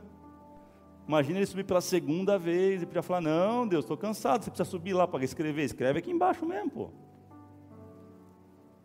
imagina 1.06 1.38
ele 1.38 1.46
subir 1.46 1.64
pela 1.64 1.80
segunda 1.80 2.38
vez 2.38 2.82
e 2.82 2.86
podia 2.86 3.02
falar, 3.02 3.20
não, 3.20 3.66
Deus, 3.66 3.84
estou 3.84 3.96
cansado, 3.96 4.44
você 4.44 4.50
precisa 4.50 4.68
subir 4.68 4.92
lá 4.92 5.06
para 5.06 5.24
escrever. 5.24 5.64
Escreve 5.64 5.98
aqui 5.98 6.10
embaixo 6.10 6.44
mesmo, 6.44 6.70
pô. 6.70 6.90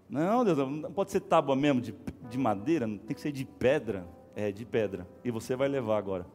Não, 0.10 0.44
Deus, 0.44 0.58
não 0.58 0.92
pode 0.92 1.12
ser 1.12 1.22
tábua 1.22 1.56
mesmo, 1.56 1.80
de, 1.80 1.96
de 2.30 2.38
madeira, 2.38 2.86
tem 2.86 3.16
que 3.16 3.22
ser 3.22 3.32
de 3.32 3.46
pedra. 3.46 4.06
É, 4.36 4.52
de 4.52 4.66
pedra. 4.66 5.06
E 5.26 5.32
você 5.32 5.56
vai 5.58 5.68
levar 5.68 5.98
agora. 5.98 6.26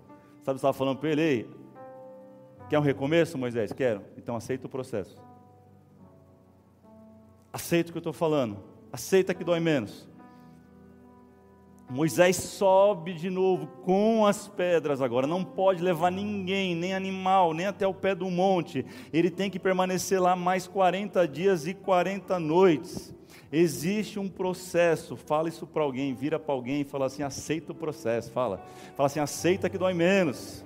Sabe, 0.43 0.57
estava 0.57 0.73
falando 0.73 0.99
para 0.99 1.11
ele, 1.11 1.23
Ei, 1.23 1.51
quer 2.69 2.79
um 2.79 2.83
recomeço, 2.83 3.39
Moisés? 3.39 3.73
Quero. 3.73 4.03
Então 4.17 4.37
aceita 4.37 4.67
o 4.67 4.71
processo. 4.71 5.19
Aceita 7.53 7.89
o 7.89 7.93
que 7.93 7.97
eu 7.97 8.01
estou 8.01 8.13
falando. 8.13 8.59
Aceita 8.93 9.35
que 9.35 9.43
dói 9.43 9.61
menos. 9.61 10.07
Moisés 11.89 12.37
sobe 12.37 13.15
de 13.15 13.31
novo 13.31 13.69
com 13.85 14.27
as 14.27 14.49
pedras 14.49 15.01
agora, 15.01 15.27
não 15.27 15.45
pode 15.45 15.83
levar 15.83 16.11
ninguém, 16.11 16.75
nem 16.75 16.93
animal, 16.93 17.55
nem 17.55 17.67
até 17.67 17.87
o 17.87 17.95
pé 17.95 18.15
do 18.15 18.29
monte. 18.29 18.85
Ele 19.13 19.31
tem 19.31 19.49
que 19.49 19.59
permanecer 19.59 20.21
lá 20.21 20.35
mais 20.35 20.67
40 20.67 21.27
dias 21.29 21.67
e 21.67 21.75
40 21.75 22.41
noites. 22.41 23.15
Existe 23.53 24.19
um 24.19 24.29
processo, 24.29 25.17
fala 25.17 25.49
isso 25.49 25.65
para 25.67 25.85
alguém, 25.85 26.13
vira 26.13 26.39
para 26.39 26.53
alguém 26.53 26.81
e 26.81 26.85
fala 26.85 27.07
assim: 27.07 27.23
aceita 27.23 27.71
o 27.71 27.75
processo, 27.75 28.33
fala. 28.33 28.61
Fala 28.97 29.07
assim: 29.07 29.21
aceita 29.21 29.71
que 29.71 29.79
dói 29.79 29.95
menos. 29.95 30.65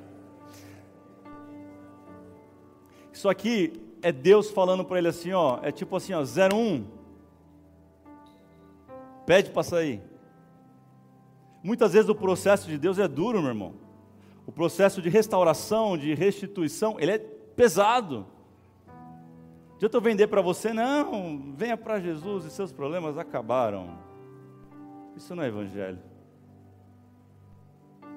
Isso 3.13 3.29
aqui 3.29 3.75
é 4.01 4.11
Deus 4.11 4.51
falando 4.51 4.83
para 4.83 4.97
ele 4.97 5.09
assim, 5.09 5.33
ó, 5.33 5.59
é 5.63 5.71
tipo 5.71 5.95
assim, 5.95 6.15
ó, 6.15 6.23
01. 6.23 6.87
Pede 9.27 9.51
para 9.51 9.63
sair. 9.63 10.10
Muitas 11.63 11.93
vezes 11.93 12.09
o 12.09 12.15
processo 12.15 12.69
de 12.69 12.79
Deus 12.79 12.99
é 12.99 13.07
duro, 13.07 13.41
meu 13.41 13.51
irmão. 13.51 13.75
O 14.47 14.53
processo 14.53 15.03
de 15.03 15.09
restauração, 15.09 15.97
de 15.97 16.15
restituição, 16.15 16.97
ele 16.99 17.13
é 17.13 17.19
pesado. 17.19 18.27
Adianta 19.77 19.97
eu 19.97 20.01
vender 20.01 20.27
para 20.27 20.43
você, 20.43 20.73
não, 20.73 21.55
venha 21.55 21.77
para 21.77 22.01
Jesus 22.01 22.45
e 22.45 22.51
seus 22.51 22.73
problemas 22.73 23.17
acabaram. 23.17 23.99
Isso 25.17 25.35
não 25.35 25.43
é 25.43 25.49
evangelho. 25.49 25.99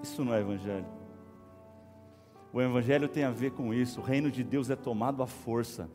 Isso 0.01 0.23
não 0.23 0.33
é 0.33 0.41
evangelho. 0.41 0.85
O 2.51 2.61
evangelho 2.61 3.07
tem 3.07 3.23
a 3.23 3.31
ver 3.31 3.51
com 3.51 3.73
isso. 3.73 3.99
O 3.99 4.03
reino 4.03 4.29
de 4.29 4.43
Deus 4.43 4.69
é 4.69 4.75
tomado 4.75 5.23
à 5.23 5.27
força. 5.27 5.89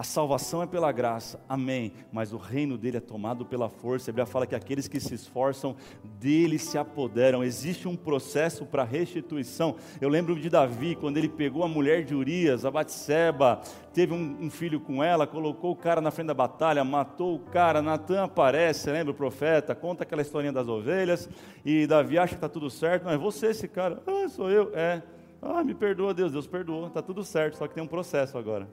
A 0.00 0.02
salvação 0.02 0.62
é 0.62 0.66
pela 0.66 0.90
graça, 0.92 1.38
amém. 1.46 1.92
Mas 2.10 2.32
o 2.32 2.38
reino 2.38 2.78
dele 2.78 2.96
é 2.96 3.00
tomado 3.00 3.44
pela 3.44 3.68
força. 3.68 4.10
A 4.10 4.12
Bíblia 4.12 4.24
fala 4.24 4.46
que 4.46 4.54
aqueles 4.54 4.88
que 4.88 4.98
se 4.98 5.12
esforçam 5.12 5.76
dele 6.18 6.58
se 6.58 6.78
apoderam. 6.78 7.44
Existe 7.44 7.86
um 7.86 7.94
processo 7.94 8.64
para 8.64 8.82
restituição. 8.82 9.76
Eu 10.00 10.08
lembro 10.08 10.40
de 10.40 10.48
Davi, 10.48 10.94
quando 10.94 11.18
ele 11.18 11.28
pegou 11.28 11.62
a 11.62 11.68
mulher 11.68 12.02
de 12.02 12.14
Urias, 12.14 12.64
a 12.64 12.70
Batseba, 12.70 13.60
teve 13.92 14.14
um, 14.14 14.38
um 14.40 14.48
filho 14.48 14.80
com 14.80 15.04
ela, 15.04 15.26
colocou 15.26 15.72
o 15.72 15.76
cara 15.76 16.00
na 16.00 16.10
frente 16.10 16.28
da 16.28 16.34
batalha, 16.34 16.82
matou 16.82 17.34
o 17.34 17.38
cara. 17.38 17.82
Natan 17.82 18.24
aparece, 18.24 18.90
lembra 18.90 19.12
o 19.12 19.14
profeta? 19.14 19.74
Conta 19.74 20.04
aquela 20.04 20.22
historinha 20.22 20.50
das 20.54 20.66
ovelhas. 20.66 21.28
E 21.62 21.86
Davi 21.86 22.16
acha 22.16 22.28
que 22.28 22.36
está 22.36 22.48
tudo 22.48 22.70
certo. 22.70 23.04
Mas 23.04 23.20
você, 23.20 23.48
esse 23.48 23.68
cara, 23.68 24.02
ah, 24.06 24.26
sou 24.30 24.50
eu. 24.50 24.72
É. 24.74 25.02
Ah, 25.42 25.62
me 25.62 25.74
perdoa, 25.74 26.14
Deus. 26.14 26.32
Deus 26.32 26.46
perdoou. 26.46 26.86
Está 26.86 27.02
tudo 27.02 27.22
certo, 27.22 27.58
só 27.58 27.68
que 27.68 27.74
tem 27.74 27.84
um 27.84 27.86
processo 27.86 28.38
agora. 28.38 28.66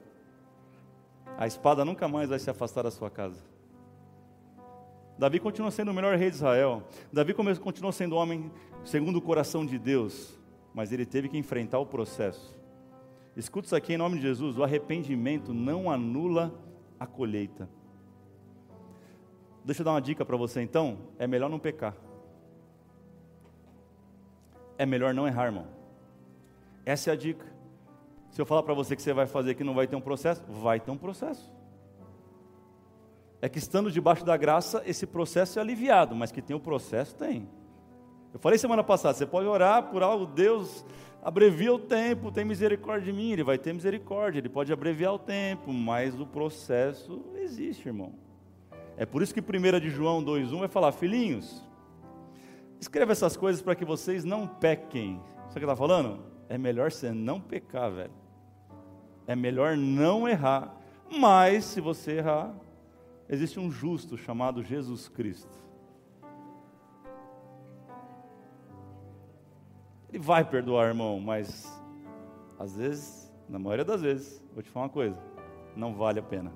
A 1.38 1.46
espada 1.46 1.84
nunca 1.84 2.08
mais 2.08 2.28
vai 2.28 2.38
se 2.40 2.50
afastar 2.50 2.82
da 2.82 2.90
sua 2.90 3.08
casa. 3.08 3.40
Davi 5.16 5.38
continua 5.38 5.70
sendo 5.70 5.92
o 5.92 5.94
melhor 5.94 6.16
rei 6.16 6.30
de 6.30 6.34
Israel. 6.36 6.82
Davi 7.12 7.32
continua 7.32 7.92
sendo 7.92 8.16
homem 8.16 8.50
segundo 8.84 9.18
o 9.18 9.22
coração 9.22 9.64
de 9.64 9.78
Deus. 9.78 10.36
Mas 10.74 10.90
ele 10.90 11.06
teve 11.06 11.28
que 11.28 11.38
enfrentar 11.38 11.78
o 11.78 11.86
processo. 11.86 12.58
Escuta 13.36 13.66
isso 13.66 13.76
aqui 13.76 13.92
em 13.92 13.96
nome 13.96 14.16
de 14.16 14.22
Jesus: 14.22 14.58
o 14.58 14.64
arrependimento 14.64 15.54
não 15.54 15.88
anula 15.88 16.52
a 16.98 17.06
colheita. 17.06 17.68
Deixa 19.64 19.82
eu 19.82 19.84
dar 19.84 19.92
uma 19.92 20.02
dica 20.02 20.24
para 20.24 20.36
você 20.36 20.60
então: 20.60 20.98
é 21.20 21.26
melhor 21.28 21.48
não 21.48 21.58
pecar. 21.60 21.94
É 24.76 24.84
melhor 24.84 25.14
não 25.14 25.26
errar, 25.26 25.46
irmão. 25.46 25.66
Essa 26.84 27.10
é 27.10 27.12
a 27.12 27.16
dica. 27.16 27.46
Se 28.30 28.40
eu 28.40 28.46
falar 28.46 28.62
para 28.62 28.74
você 28.74 28.94
que 28.94 29.02
você 29.02 29.12
vai 29.12 29.26
fazer 29.26 29.54
que 29.54 29.64
não 29.64 29.74
vai 29.74 29.86
ter 29.86 29.96
um 29.96 30.00
processo, 30.00 30.42
vai 30.48 30.78
ter 30.78 30.90
um 30.90 30.96
processo. 30.96 31.50
É 33.40 33.48
que 33.48 33.58
estando 33.58 33.90
debaixo 33.90 34.24
da 34.24 34.36
graça, 34.36 34.82
esse 34.84 35.06
processo 35.06 35.58
é 35.58 35.62
aliviado, 35.62 36.14
mas 36.14 36.32
que 36.32 36.42
tem 36.42 36.54
o 36.54 36.58
um 36.58 36.62
processo, 36.62 37.14
tem. 37.14 37.48
Eu 38.32 38.38
falei 38.38 38.58
semana 38.58 38.84
passada, 38.84 39.14
você 39.14 39.26
pode 39.26 39.46
orar 39.46 39.84
por 39.84 40.02
algo, 40.02 40.26
Deus 40.26 40.84
abrevia 41.22 41.72
o 41.72 41.78
tempo, 41.78 42.30
tem 42.30 42.44
misericórdia 42.44 43.12
de 43.12 43.12
mim, 43.12 43.32
Ele 43.32 43.42
vai 43.42 43.58
ter 43.58 43.72
misericórdia, 43.72 44.38
Ele 44.38 44.48
pode 44.48 44.72
abreviar 44.72 45.14
o 45.14 45.18
tempo, 45.18 45.72
mas 45.72 46.18
o 46.20 46.26
processo 46.26 47.24
existe, 47.36 47.88
irmão. 47.88 48.12
É 48.96 49.06
por 49.06 49.22
isso 49.22 49.32
que 49.32 49.40
1 49.40 49.80
de 49.80 49.90
João 49.90 50.22
2,1 50.22 50.58
vai 50.58 50.68
falar, 50.68 50.92
filhinhos, 50.92 51.64
escreva 52.80 53.12
essas 53.12 53.36
coisas 53.36 53.62
para 53.62 53.74
que 53.74 53.84
vocês 53.84 54.24
não 54.24 54.46
pequem. 54.46 55.20
Sabe 55.48 55.50
o 55.50 55.52
que 55.52 55.58
está 55.60 55.76
falando? 55.76 56.37
É 56.48 56.56
melhor 56.56 56.90
você 56.90 57.12
não 57.12 57.40
pecar, 57.40 57.90
velho. 57.90 58.12
É 59.26 59.36
melhor 59.36 59.76
não 59.76 60.28
errar. 60.28 60.74
Mas, 61.10 61.64
se 61.64 61.80
você 61.80 62.18
errar, 62.18 62.54
existe 63.28 63.60
um 63.60 63.70
justo 63.70 64.16
chamado 64.16 64.62
Jesus 64.62 65.08
Cristo. 65.08 65.56
Ele 70.08 70.18
vai 70.18 70.42
perdoar, 70.42 70.88
irmão, 70.88 71.20
mas 71.20 71.70
às 72.58 72.74
vezes, 72.74 73.30
na 73.48 73.58
maioria 73.58 73.84
das 73.84 74.00
vezes, 74.00 74.42
vou 74.54 74.62
te 74.62 74.70
falar 74.70 74.86
uma 74.86 74.92
coisa: 74.92 75.20
não 75.76 75.94
vale 75.94 76.18
a 76.18 76.22
pena. 76.22 76.50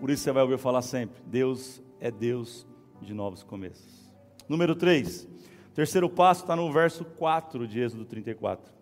Por 0.00 0.10
isso 0.10 0.24
você 0.24 0.32
vai 0.32 0.42
ouvir 0.42 0.58
falar 0.58 0.82
sempre: 0.82 1.22
Deus 1.24 1.80
é 2.00 2.10
Deus 2.10 2.66
de 3.00 3.14
novos 3.14 3.44
começos. 3.44 4.12
Número 4.48 4.74
3. 4.74 5.31
Terceiro 5.74 6.08
passo 6.08 6.42
está 6.42 6.54
no 6.54 6.70
verso 6.70 7.04
4 7.04 7.66
de 7.66 7.80
Êxodo 7.80 8.04
34. 8.04 8.72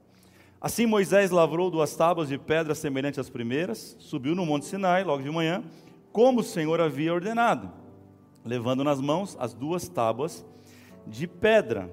Assim 0.60 0.86
Moisés 0.86 1.30
lavrou 1.30 1.70
duas 1.70 1.94
tábuas 1.94 2.28
de 2.28 2.36
pedra 2.36 2.74
semelhantes 2.74 3.18
às 3.18 3.30
primeiras, 3.30 3.96
subiu 3.98 4.34
no 4.34 4.44
monte 4.44 4.66
Sinai 4.66 5.04
logo 5.04 5.22
de 5.22 5.30
manhã, 5.30 5.62
como 6.12 6.40
o 6.40 6.44
Senhor 6.44 6.80
havia 6.80 7.14
ordenado, 7.14 7.70
levando 8.44 8.82
nas 8.82 9.00
mãos 9.00 9.36
as 9.38 9.54
duas 9.54 9.88
tábuas 9.88 10.44
de 11.06 11.26
pedra. 11.26 11.90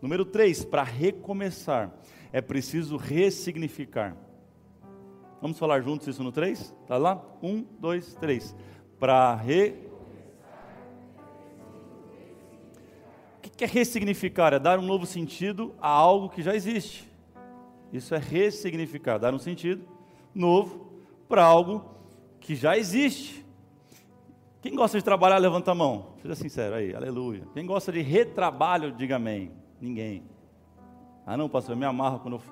Número 0.00 0.24
3, 0.24 0.64
para 0.64 0.82
recomeçar, 0.82 1.92
é 2.32 2.40
preciso 2.40 2.96
ressignificar. 2.96 4.16
Vamos 5.40 5.58
falar 5.58 5.80
juntos 5.82 6.08
isso 6.08 6.24
no 6.24 6.32
3? 6.32 6.74
Está 6.82 6.96
lá? 6.96 7.22
1, 7.42 7.64
2, 7.78 8.14
3. 8.14 8.56
Para 8.98 9.34
re 9.36 9.87
que 13.48 13.64
é 13.64 13.66
ressignificar? 13.66 14.52
É 14.52 14.58
dar 14.58 14.78
um 14.78 14.82
novo 14.82 15.06
sentido 15.06 15.74
a 15.80 15.88
algo 15.88 16.28
que 16.28 16.42
já 16.42 16.54
existe. 16.54 17.08
Isso 17.92 18.14
é 18.14 18.18
ressignificar, 18.18 19.18
dar 19.18 19.32
um 19.32 19.38
sentido 19.38 19.86
novo 20.34 20.92
para 21.28 21.44
algo 21.44 21.84
que 22.40 22.54
já 22.54 22.76
existe. 22.76 23.44
Quem 24.60 24.74
gosta 24.74 24.98
de 24.98 25.04
trabalhar, 25.04 25.38
levanta 25.38 25.70
a 25.70 25.74
mão. 25.74 26.14
Seja 26.20 26.34
sincero 26.34 26.74
aí, 26.74 26.94
aleluia. 26.94 27.46
Quem 27.54 27.64
gosta 27.64 27.92
de 27.92 28.00
retrabalho, 28.00 28.92
diga 28.92 29.16
amém. 29.16 29.52
Ninguém. 29.80 30.24
Ah, 31.24 31.36
não, 31.36 31.48
pastor, 31.48 31.74
eu 31.74 31.78
me 31.78 31.84
amarro 31.84 32.18
quando 32.20 32.34
eu 32.34 32.42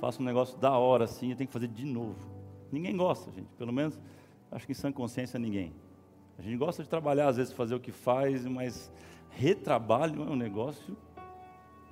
faço 0.00 0.20
um 0.20 0.24
negócio 0.24 0.58
da 0.58 0.76
hora 0.76 1.04
assim, 1.04 1.30
eu 1.30 1.36
tenho 1.36 1.46
que 1.46 1.52
fazer 1.52 1.68
de 1.68 1.84
novo. 1.84 2.16
Ninguém 2.70 2.96
gosta, 2.96 3.30
gente. 3.32 3.48
Pelo 3.56 3.72
menos, 3.72 3.98
acho 4.50 4.66
que 4.66 4.72
em 4.72 4.74
sã 4.74 4.92
consciência, 4.92 5.38
ninguém. 5.38 5.72
A 6.38 6.42
gente 6.42 6.56
gosta 6.56 6.82
de 6.82 6.88
trabalhar, 6.88 7.28
às 7.28 7.36
vezes, 7.36 7.52
fazer 7.52 7.74
o 7.74 7.80
que 7.80 7.90
faz, 7.90 8.44
mas 8.44 8.92
retrabalho 9.36 10.22
é 10.22 10.30
um 10.30 10.36
negócio 10.36 10.96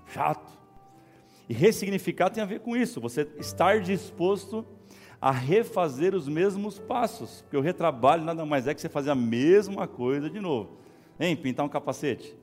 chato. 0.07 0.53
E 1.49 1.53
ressignificar 1.53 2.31
tem 2.31 2.43
a 2.43 2.47
ver 2.47 2.61
com 2.61 2.75
isso, 2.75 3.01
você 3.01 3.29
estar 3.39 3.81
disposto 3.81 4.65
a 5.21 5.31
refazer 5.31 6.15
os 6.15 6.27
mesmos 6.29 6.79
passos, 6.79 7.43
porque 7.43 7.57
o 7.57 7.61
retrabalho 7.61 8.25
nada 8.25 8.45
mais 8.45 8.67
é 8.67 8.75
que 8.75 8.81
você 8.81 8.89
fazer 8.89 9.11
a 9.11 9.15
mesma 9.15 9.87
coisa 9.87 10.29
de 10.29 10.41
novo. 10.41 10.79
Hein, 11.21 11.37
pintar 11.37 11.65
um 11.65 11.69
capacete. 11.69 12.37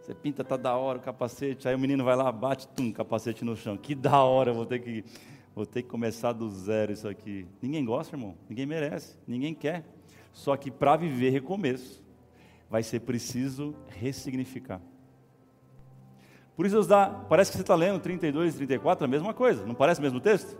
Você 0.00 0.14
pinta, 0.14 0.42
tá 0.42 0.56
da 0.56 0.74
hora 0.74 0.98
o 0.98 1.02
capacete, 1.02 1.68
aí 1.68 1.74
o 1.74 1.78
menino 1.78 2.02
vai 2.02 2.16
lá, 2.16 2.30
bate, 2.32 2.66
tum, 2.68 2.90
capacete 2.90 3.44
no 3.44 3.54
chão. 3.56 3.76
Que 3.76 3.94
da 3.94 4.22
hora, 4.22 4.52
vou 4.52 4.64
ter 4.64 4.78
que 4.78 5.04
vou 5.54 5.66
ter 5.66 5.82
que 5.82 5.88
começar 5.88 6.32
do 6.32 6.48
zero 6.48 6.92
isso 6.92 7.08
aqui. 7.08 7.46
Ninguém 7.60 7.84
gosta, 7.84 8.14
irmão. 8.14 8.36
Ninguém 8.48 8.64
merece, 8.64 9.16
ninguém 9.26 9.52
quer. 9.52 9.84
Só 10.32 10.56
que 10.56 10.70
para 10.70 10.96
viver 10.96 11.30
recomeço, 11.30 12.02
vai 12.70 12.82
ser 12.82 13.00
preciso 13.00 13.74
ressignificar. 13.88 14.80
Por 16.56 16.66
isso 16.66 16.74
Deus 16.74 16.86
dá, 16.86 17.06
parece 17.06 17.50
que 17.50 17.56
você 17.56 17.62
está 17.62 17.74
lendo 17.74 18.00
32 18.00 18.54
e 18.54 18.56
34, 18.58 19.04
a 19.04 19.08
mesma 19.08 19.32
coisa, 19.32 19.64
não 19.64 19.74
parece 19.74 20.00
o 20.00 20.02
mesmo 20.02 20.20
texto? 20.20 20.58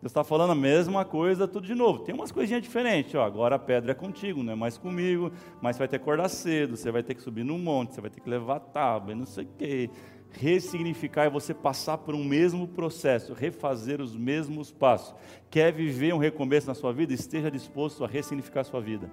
Deus 0.00 0.12
está 0.12 0.24
falando 0.24 0.52
a 0.52 0.54
mesma 0.54 1.04
coisa 1.04 1.46
tudo 1.46 1.66
de 1.66 1.74
novo. 1.74 1.98
Tem 1.98 2.14
umas 2.14 2.32
coisinhas 2.32 2.62
diferentes, 2.62 3.14
ó, 3.14 3.22
agora 3.22 3.56
a 3.56 3.58
pedra 3.58 3.92
é 3.92 3.94
contigo, 3.94 4.42
não 4.42 4.54
é 4.54 4.56
mais 4.56 4.78
comigo, 4.78 5.30
mas 5.60 5.76
você 5.76 5.80
vai 5.80 5.88
ter 5.88 5.98
que 5.98 6.02
acordar 6.02 6.28
cedo, 6.30 6.74
você 6.74 6.90
vai 6.90 7.02
ter 7.02 7.14
que 7.14 7.20
subir 7.20 7.44
no 7.44 7.58
monte, 7.58 7.94
você 7.94 8.00
vai 8.00 8.08
ter 8.08 8.20
que 8.20 8.30
levar 8.30 8.60
tábua, 8.60 9.14
não 9.14 9.26
sei 9.26 9.44
o 9.44 9.48
quê. 9.58 9.90
Ressignificar 10.30 11.24
é 11.24 11.30
você 11.30 11.52
passar 11.52 11.98
por 11.98 12.14
um 12.14 12.24
mesmo 12.24 12.66
processo, 12.66 13.34
refazer 13.34 14.00
os 14.00 14.16
mesmos 14.16 14.72
passos. 14.72 15.14
Quer 15.50 15.70
viver 15.70 16.14
um 16.14 16.18
recomeço 16.18 16.66
na 16.66 16.74
sua 16.74 16.94
vida? 16.94 17.12
Esteja 17.12 17.50
disposto 17.50 18.02
a 18.02 18.08
ressignificar 18.08 18.60
a 18.60 18.64
sua 18.64 18.80
vida. 18.80 19.10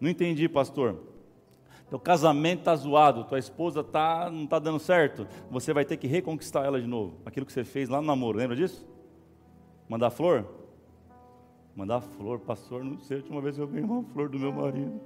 Não 0.00 0.08
entendi, 0.08 0.48
pastor. 0.48 0.96
teu 1.88 1.98
casamento 1.98 2.60
está 2.60 2.74
zoado, 2.74 3.24
tua 3.24 3.38
esposa 3.38 3.84
tá, 3.84 4.30
não 4.30 4.44
está 4.44 4.58
dando 4.58 4.78
certo, 4.78 5.26
você 5.50 5.72
vai 5.72 5.84
ter 5.84 5.96
que 5.96 6.06
reconquistar 6.06 6.64
ela 6.64 6.80
de 6.80 6.86
novo. 6.86 7.18
Aquilo 7.26 7.44
que 7.44 7.52
você 7.52 7.64
fez 7.64 7.88
lá 7.88 8.00
no 8.00 8.06
namoro, 8.06 8.38
lembra 8.38 8.56
disso? 8.56 8.88
Mandar 9.88 10.10
flor? 10.10 10.46
Mandar 11.76 12.00
flor, 12.00 12.40
pastor, 12.40 12.82
não 12.82 12.98
sei, 12.98 13.18
a 13.18 13.20
última 13.20 13.40
vez 13.40 13.58
eu 13.58 13.66
ganhei 13.66 13.84
uma 13.84 14.02
flor 14.02 14.28
do 14.28 14.38
meu 14.38 14.52
marido. 14.52 15.00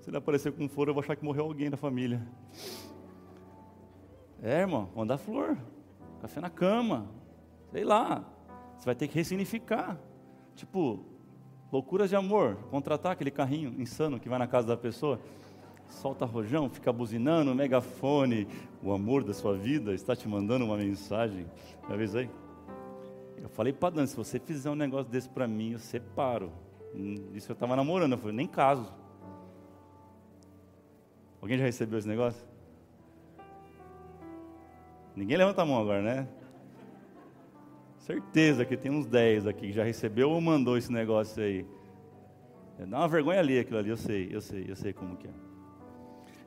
Se 0.00 0.10
ele 0.10 0.16
aparecer 0.16 0.52
com 0.52 0.68
flor, 0.68 0.88
eu 0.88 0.94
vou 0.94 1.02
achar 1.02 1.16
que 1.16 1.24
morreu 1.24 1.44
alguém 1.44 1.70
da 1.70 1.76
família. 1.76 2.26
É, 4.42 4.60
irmão, 4.60 4.88
mandar 4.94 5.18
flor. 5.18 5.58
Café 6.20 6.40
na 6.40 6.50
cama. 6.50 7.08
Sei 7.70 7.84
lá. 7.84 8.24
Você 8.76 8.86
vai 8.86 8.94
ter 8.94 9.08
que 9.08 9.14
ressignificar. 9.14 9.98
Tipo, 10.54 11.04
loucuras 11.72 12.10
de 12.10 12.16
amor. 12.16 12.56
Contratar 12.70 13.12
aquele 13.12 13.30
carrinho 13.30 13.74
insano 13.80 14.18
que 14.18 14.28
vai 14.28 14.38
na 14.38 14.46
casa 14.46 14.68
da 14.68 14.76
pessoa. 14.76 15.20
Solta 15.88 16.24
rojão, 16.24 16.68
fica 16.68 16.92
buzinando, 16.92 17.54
megafone. 17.54 18.46
O 18.82 18.92
amor 18.92 19.24
da 19.24 19.32
sua 19.32 19.54
vida 19.54 19.94
está 19.94 20.14
te 20.14 20.28
mandando 20.28 20.64
uma 20.64 20.76
mensagem. 20.76 21.46
Já 21.88 22.18
aí? 22.18 22.30
Eu 23.40 23.48
falei 23.48 23.72
para 23.72 23.90
Dan, 23.90 24.06
se 24.06 24.16
você 24.16 24.38
fizer 24.38 24.70
um 24.70 24.74
negócio 24.74 25.10
desse 25.10 25.28
para 25.28 25.46
mim, 25.46 25.72
eu 25.72 25.78
separo. 25.78 26.52
Isso 27.34 27.50
eu 27.50 27.54
estava 27.54 27.76
namorando, 27.76 28.12
eu 28.12 28.18
falei, 28.18 28.34
nem 28.34 28.46
caso. 28.46 28.92
Alguém 31.40 31.56
já 31.56 31.64
recebeu 31.64 31.98
esse 31.98 32.08
negócio? 32.08 32.44
Ninguém 35.14 35.36
levanta 35.36 35.62
a 35.62 35.64
mão 35.64 35.80
agora, 35.80 36.02
né? 36.02 36.28
Certeza 38.08 38.64
que 38.64 38.74
tem 38.74 38.90
uns 38.90 39.04
10 39.04 39.46
aqui 39.46 39.66
que 39.66 39.72
já 39.74 39.84
recebeu 39.84 40.30
ou 40.30 40.40
mandou 40.40 40.78
esse 40.78 40.90
negócio 40.90 41.42
aí. 41.42 41.66
Dá 42.78 43.00
uma 43.00 43.06
vergonha 43.06 43.38
ali 43.38 43.58
aquilo 43.58 43.78
ali, 43.78 43.90
eu 43.90 43.98
sei, 43.98 44.30
eu 44.32 44.40
sei, 44.40 44.64
eu 44.66 44.74
sei 44.74 44.94
como 44.94 45.14
que 45.14 45.26
é. 45.26 45.30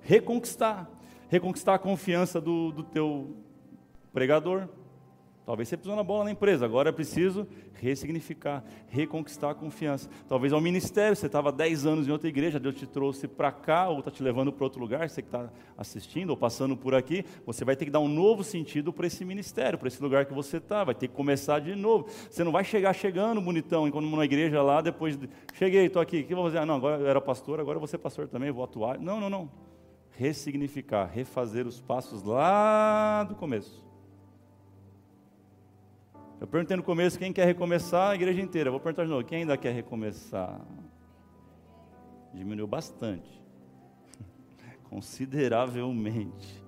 Reconquistar, 0.02 0.90
reconquistar 1.30 1.76
a 1.76 1.78
confiança 1.78 2.42
do, 2.42 2.72
do 2.72 2.82
teu 2.82 3.36
pregador, 4.12 4.68
Talvez 5.44 5.68
você 5.68 5.76
pisou 5.76 5.96
na 5.96 6.04
bola 6.04 6.26
na 6.26 6.32
empresa, 6.32 6.66
agora 6.66 6.90
é 6.90 6.92
preciso 6.92 7.48
ressignificar, 7.74 8.64
reconquistar 8.88 9.50
a 9.50 9.56
confiança. 9.56 10.08
Talvez 10.28 10.54
ao 10.54 10.62
ministério, 10.62 11.16
você 11.16 11.26
estava 11.26 11.52
10 11.52 11.86
anos 11.88 12.08
em 12.08 12.12
outra 12.12 12.30
igreja, 12.30 12.60
Deus 12.60 12.76
te 12.76 12.86
trouxe 12.86 13.28
para 13.28 13.52
cá, 13.52 13.90
ou 13.90 14.00
está 14.00 14.12
te 14.12 14.22
levando 14.22 14.54
para 14.54 14.64
outro 14.64 14.80
lugar, 14.80 15.10
você 15.10 15.20
que 15.20 15.28
está 15.28 15.50
assistindo 15.76 16.30
ou 16.30 16.38
passando 16.38 16.78
por 16.78 16.94
aqui, 16.94 17.26
você 17.44 17.66
vai 17.66 17.76
ter 17.76 17.86
que 17.86 17.92
dar 17.92 18.00
um 18.00 18.08
novo 18.08 18.44
sentido 18.44 18.94
para 18.94 19.08
esse 19.08 19.26
ministério, 19.26 19.80
para 19.80 19.88
esse 19.88 20.02
lugar 20.02 20.26
que 20.26 20.34
você 20.34 20.58
está, 20.58 20.84
vai 20.84 20.94
ter 20.94 21.08
que 21.08 21.16
começar 21.16 21.58
de 21.60 21.74
novo. 21.74 22.08
Você 22.30 22.44
não 22.44 22.52
vai 22.52 22.64
chegar 22.64 22.94
chegando 22.94 23.42
bonitão, 23.42 23.88
enquanto 23.88 24.16
na 24.16 24.26
igreja 24.26 24.62
lá, 24.62 24.80
depois, 24.80 25.18
de, 25.18 25.28
cheguei, 25.54 25.88
estou 25.88 26.04
aqui, 26.04 26.20
o 26.20 26.24
que 26.24 26.34
eu 26.34 26.38
vou 26.38 26.46
fazer? 26.46 26.60
Ah, 26.60 26.66
não, 26.68 26.76
agora 26.76 27.02
eu 27.02 27.08
era 27.08 27.20
pastor, 27.20 27.60
agora 27.60 27.78
eu 27.78 27.80
vou 27.80 27.88
ser 27.88 27.98
pastor 27.98 28.28
também, 28.28 28.52
vou 28.52 28.64
atuar. 28.64 29.00
Não, 29.00 29.20
não, 29.20 29.30
não. 29.30 29.50
Ressignificar, 30.12 31.06
refazer 31.12 31.66
os 31.66 31.82
passos 31.82 32.22
lá 32.22 33.24
do 33.24 33.34
começo. 33.34 33.91
Eu 36.42 36.48
perguntei 36.48 36.76
no 36.76 36.82
começo 36.82 37.20
quem 37.20 37.32
quer 37.32 37.46
recomeçar, 37.46 38.10
a 38.10 38.16
igreja 38.16 38.42
inteira. 38.42 38.72
vou 38.72 38.80
perguntar 38.80 39.04
de 39.04 39.12
novo, 39.12 39.24
quem 39.24 39.42
ainda 39.42 39.56
quer 39.56 39.76
recomeçar? 39.76 40.60
Diminuiu 42.34 42.66
bastante. 42.66 43.30
Consideravelmente. 44.90 46.66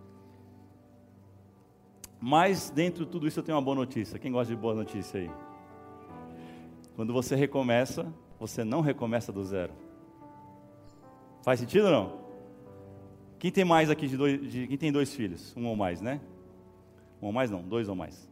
Mas 2.22 2.70
dentro 2.70 3.04
de 3.04 3.12
tudo 3.12 3.28
isso 3.28 3.40
eu 3.40 3.44
tenho 3.44 3.58
uma 3.58 3.64
boa 3.64 3.76
notícia. 3.76 4.20
Quem 4.20 4.32
gosta 4.32 4.54
de 4.54 4.62
boa 4.62 4.76
notícia 4.76 5.20
aí? 5.20 5.32
Quando 6.96 7.12
você 7.12 7.36
recomeça, 7.36 8.14
você 8.40 8.64
não 8.64 8.80
recomeça 8.80 9.32
do 9.32 9.44
zero. 9.44 9.74
Faz 11.42 11.60
sentido 11.60 11.86
ou 11.86 11.92
não? 11.92 12.20
Quem 13.40 13.52
tem 13.52 13.66
mais 13.66 13.90
aqui 13.90 14.08
de 14.08 14.16
dois, 14.16 14.52
de, 14.52 14.68
quem 14.68 14.78
tem 14.78 14.92
dois 14.92 15.16
filhos? 15.16 15.52
Um 15.58 15.66
ou 15.66 15.76
mais, 15.76 16.00
né? 16.00 16.22
Um 17.20 17.26
ou 17.26 17.34
mais 17.34 17.50
não, 17.50 17.64
dois 17.64 17.90
ou 17.90 17.96
mais. 17.96 18.32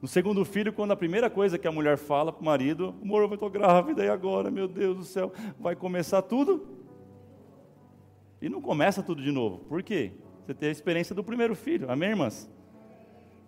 No 0.00 0.06
segundo 0.06 0.44
filho, 0.44 0.72
quando 0.72 0.92
a 0.92 0.96
primeira 0.96 1.28
coisa 1.28 1.58
que 1.58 1.66
a 1.66 1.72
mulher 1.72 1.98
fala 1.98 2.32
para 2.32 2.40
o 2.40 2.44
marido, 2.44 2.94
amor, 3.02 3.22
eu 3.22 3.34
estou 3.34 3.50
grávida 3.50 4.04
e 4.04 4.08
agora, 4.08 4.50
meu 4.50 4.68
Deus 4.68 4.96
do 4.96 5.04
céu, 5.04 5.32
vai 5.58 5.74
começar 5.74 6.22
tudo? 6.22 6.68
E 8.40 8.48
não 8.48 8.60
começa 8.60 9.02
tudo 9.02 9.20
de 9.20 9.32
novo. 9.32 9.58
Por 9.68 9.82
quê? 9.82 10.12
Você 10.46 10.54
tem 10.54 10.68
a 10.68 10.72
experiência 10.72 11.14
do 11.14 11.24
primeiro 11.24 11.56
filho, 11.56 11.90
amém, 11.90 12.10
irmãs? 12.10 12.48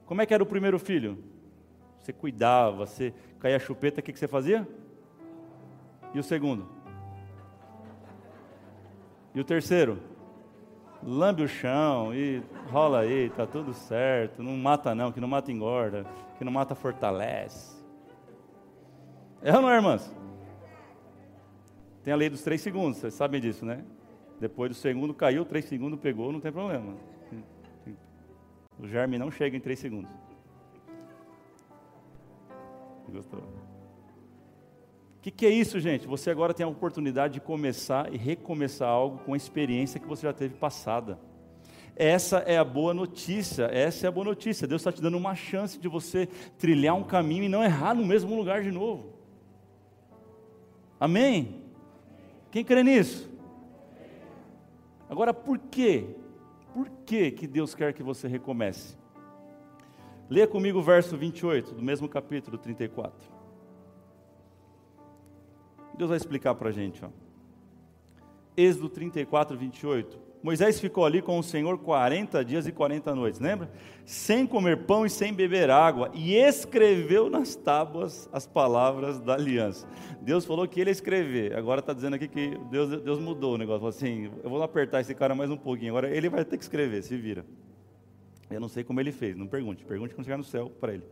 Como 0.07 0.21
é 0.21 0.27
que 0.27 0.35
era 0.35 0.43
o 0.43 0.47
primeiro 0.47 0.79
filho? 0.79 1.23
Você 2.01 2.13
cuidava, 2.13 2.85
você 2.85 3.15
caía 3.39 3.57
a 3.57 3.61
chupeta, 3.61 4.01
o 4.01 4.03
que, 4.03 4.13
que 4.13 4.19
você 4.19 4.27
fazia? 4.27 4.67
E 6.13 6.19
o 6.19 6.23
segundo? 6.23 6.69
E 9.33 9.41
o 9.41 9.45
terceiro? 9.45 10.11
lambe 11.03 11.43
o 11.43 11.49
chão 11.49 12.15
e 12.15 12.43
rola 12.71 13.01
aí, 13.01 13.31
tá 13.31 13.47
tudo 13.47 13.73
certo. 13.73 14.43
Não 14.43 14.57
mata 14.57 14.95
não, 14.95 15.13
que 15.13 15.21
não 15.21 15.29
mata 15.29 15.51
engorda, 15.51 16.07
que 16.40 16.44
não 16.44 16.50
mata 16.50 16.74
fortalece. 16.74 17.79
É 19.42 19.55
ou 19.55 19.61
não 19.61 19.70
é, 19.70 19.74
irmãs? 19.76 20.11
Tem 22.03 22.14
a 22.14 22.16
lei 22.16 22.31
dos 22.31 22.40
três 22.40 22.62
segundos, 22.62 22.96
vocês 22.96 23.12
sabem 23.12 23.42
disso, 23.42 23.66
né? 23.66 23.85
Depois 24.40 24.70
do 24.70 24.74
segundo 24.74 25.12
caiu, 25.12 25.44
três 25.44 25.66
segundos 25.66 26.00
pegou, 26.00 26.33
não 26.33 26.40
tem 26.40 26.50
problema. 26.50 26.94
O 28.79 28.88
germe 28.88 29.18
não 29.18 29.31
chega 29.31 29.55
em 29.55 29.61
três 29.61 29.79
segundos. 29.81 30.11
Gostou? 33.12 33.40
O 33.40 35.20
que, 35.20 35.31
que, 35.31 35.44
é 35.44 35.50
isso, 35.50 35.79
gente? 35.79 36.07
Você 36.07 36.31
agora 36.31 36.55
tem 36.55 36.64
a 36.64 36.70
oportunidade 36.70 37.35
de 37.35 37.40
começar 37.42 38.11
e 38.11 38.16
recomeçar 38.16 38.88
algo 38.88 39.18
com 39.26 39.35
a 39.35 39.37
experiência 39.37 40.00
que 40.00 40.07
você 40.07 40.26
já 40.26 40.33
teve 40.33 40.55
passada. 40.55 41.18
Essa 42.03 42.39
é 42.39 42.57
a 42.57 42.65
boa 42.65 42.95
notícia, 42.95 43.65
essa 43.65 44.07
é 44.07 44.09
a 44.09 44.11
boa 44.11 44.25
notícia. 44.25 44.67
Deus 44.67 44.81
está 44.81 44.91
te 44.91 45.03
dando 45.03 45.19
uma 45.19 45.35
chance 45.35 45.79
de 45.79 45.87
você 45.87 46.27
trilhar 46.57 46.95
um 46.97 47.03
caminho 47.03 47.45
e 47.45 47.49
não 47.49 47.63
errar 47.63 47.93
no 47.93 48.07
mesmo 48.07 48.35
lugar 48.35 48.63
de 48.63 48.71
novo. 48.71 49.13
Amém? 50.99 51.63
Quem 52.51 52.65
crê 52.65 52.83
nisso? 52.83 53.31
Agora, 55.11 55.35
por 55.35 55.59
quê? 55.59 56.07
Por 56.73 56.89
que, 57.05 57.33
que 57.33 57.47
Deus 57.47 57.75
quer 57.75 57.93
que 57.93 58.03
você 58.03 58.27
recomece? 58.27 58.97
Leia 60.31 60.49
comigo 60.49 60.79
o 60.79 60.83
verso 60.83 61.19
28 61.19 61.75
do 61.75 61.83
mesmo 61.83 62.09
capítulo 62.09 62.57
34. 62.57 63.13
Deus 65.99 66.09
vai 66.09 66.17
explicar 66.17 66.55
para 66.55 66.71
a 66.71 66.73
gente. 66.73 67.05
Ó. 67.05 67.11
Êxodo 68.57 68.89
34, 68.89 69.55
28. 69.55 70.30
Moisés 70.42 70.81
ficou 70.81 71.05
ali 71.05 71.20
com 71.20 71.38
o 71.38 71.42
Senhor 71.42 71.76
40 71.79 72.42
dias 72.44 72.66
e 72.66 72.72
40 72.72 73.14
noites, 73.14 73.40
lembra? 73.40 73.70
Sem 74.07 74.46
comer 74.46 74.85
pão 74.85 75.05
e 75.05 75.11
sem 75.11 75.35
beber 75.35 75.70
água, 75.70 76.11
e 76.14 76.35
escreveu 76.35 77.29
nas 77.29 77.55
tábuas 77.55 78.29
as 78.33 78.46
palavras 78.46 79.20
da 79.20 79.35
aliança. 79.35 79.87
Deus 80.22 80.46
falou 80.46 80.66
que 80.66 80.81
ele 80.81 80.90
ia 80.90 80.92
escrever, 80.92 81.55
agora 81.55 81.81
está 81.81 81.92
dizendo 81.92 82.14
aqui 82.14 82.26
que 82.26 82.59
Deus, 82.70 83.03
Deus 83.03 83.18
mudou 83.18 83.55
o 83.55 83.59
negócio. 83.59 83.81
Falou 83.81 83.90
assim: 83.90 84.31
eu 84.42 84.48
vou 84.48 84.62
apertar 84.62 85.00
esse 85.00 85.14
cara 85.14 85.35
mais 85.35 85.50
um 85.50 85.57
pouquinho, 85.59 85.90
agora 85.90 86.09
ele 86.09 86.31
vai 86.31 86.44
ter 86.44 86.57
que 86.57 86.64
escrever, 86.64 87.03
se 87.03 87.16
vira. 87.16 87.44
Eu 88.50 88.61
não 88.61 88.68
sei 88.68 88.83
como 88.83 88.98
ele 88.98 89.12
fez, 89.12 89.37
não 89.37 89.46
pergunte, 89.46 89.85
pergunte 89.85 90.14
quando 90.14 90.24
chegar 90.24 90.38
no 90.38 90.44
céu 90.44 90.70
para 90.81 90.94
ele. 90.94 91.05